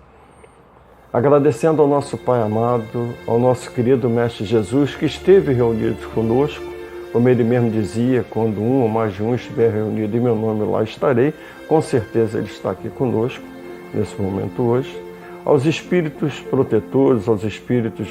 Agradecendo 1.13 1.81
ao 1.81 1.87
nosso 1.87 2.17
Pai 2.17 2.41
amado, 2.41 3.13
ao 3.25 3.39
nosso 3.39 3.71
querido 3.71 4.09
Mestre 4.09 4.43
Jesus 4.43 4.95
que 4.95 5.05
esteve 5.05 5.53
reunido 5.53 6.09
conosco, 6.09 6.65
como 7.13 7.29
ele 7.29 7.45
mesmo 7.45 7.71
dizia, 7.71 8.25
quando 8.29 8.59
um 8.59 8.81
ou 8.81 8.89
mais 8.89 9.13
de 9.13 9.23
um 9.23 9.33
estiver 9.33 9.71
reunido 9.71 10.17
em 10.17 10.19
meu 10.19 10.35
nome, 10.35 10.69
lá 10.69 10.83
estarei. 10.83 11.33
Com 11.69 11.81
certeza 11.81 12.37
ele 12.37 12.47
está 12.47 12.71
aqui 12.71 12.89
conosco 12.89 13.45
nesse 13.93 14.21
momento 14.21 14.61
hoje 14.61 15.08
aos 15.49 15.65
espíritos 15.65 16.39
protetores, 16.41 17.27
aos 17.27 17.43
espíritos 17.43 18.07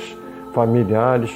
familiares, 0.53 1.31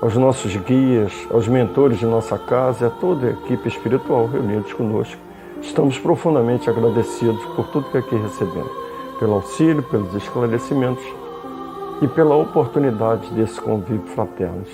aos 0.00 0.16
nossos 0.16 0.56
guias, 0.56 1.12
aos 1.30 1.46
mentores 1.46 1.98
de 1.98 2.06
nossa 2.06 2.38
casa 2.38 2.84
e 2.84 2.88
a 2.88 2.90
toda 2.90 3.26
a 3.26 3.30
equipe 3.32 3.68
espiritual 3.68 4.26
reunidos 4.28 4.72
conosco. 4.72 5.20
Estamos 5.60 5.98
profundamente 5.98 6.70
agradecidos 6.70 7.44
por 7.54 7.68
tudo 7.68 7.90
que 7.90 7.98
aqui 7.98 8.16
recebemos, 8.16 8.72
pelo 9.20 9.34
auxílio, 9.34 9.82
pelos 9.82 10.14
esclarecimentos 10.14 11.04
e 12.00 12.08
pela 12.08 12.34
oportunidade 12.34 13.28
desse 13.34 13.60
convívio 13.60 14.06
fraterno. 14.14 14.64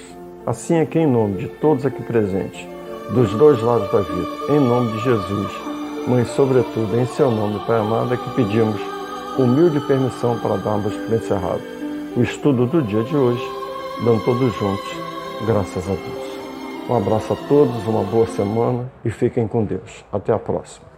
Assim 0.46 0.76
é 0.76 0.86
que, 0.86 0.96
em 0.96 1.08
nome 1.08 1.38
de 1.38 1.48
todos 1.48 1.84
aqui 1.84 2.04
presentes, 2.04 2.64
dos 3.10 3.32
dois 3.34 3.60
lados 3.60 3.90
da 3.90 4.00
vida, 4.00 4.28
em 4.48 4.60
nome 4.60 4.92
de 4.92 5.00
Jesus, 5.00 5.72
Mãe, 6.06 6.24
sobretudo, 6.24 6.96
em 6.96 7.06
seu 7.06 7.32
nome, 7.32 7.60
Pai 7.66 7.78
amado, 7.78 8.14
é 8.14 8.16
que 8.16 8.30
pedimos 8.30 8.91
humilde 9.38 9.80
permissão 9.80 10.38
para 10.38 10.56
darmos 10.56 10.94
por 10.94 11.14
encerrado 11.14 11.62
o 12.16 12.22
estudo 12.22 12.66
do 12.66 12.82
dia 12.82 13.02
de 13.02 13.16
hoje, 13.16 13.42
dando 14.04 14.22
todos 14.24 14.54
juntos, 14.54 14.88
graças 15.46 15.84
a 15.88 15.94
Deus. 15.94 16.32
Um 16.88 16.96
abraço 16.96 17.32
a 17.32 17.36
todos, 17.48 17.86
uma 17.86 18.02
boa 18.02 18.26
semana 18.26 18.90
e 19.04 19.10
fiquem 19.10 19.48
com 19.48 19.64
Deus. 19.64 20.04
Até 20.12 20.32
a 20.32 20.38
próxima. 20.38 20.91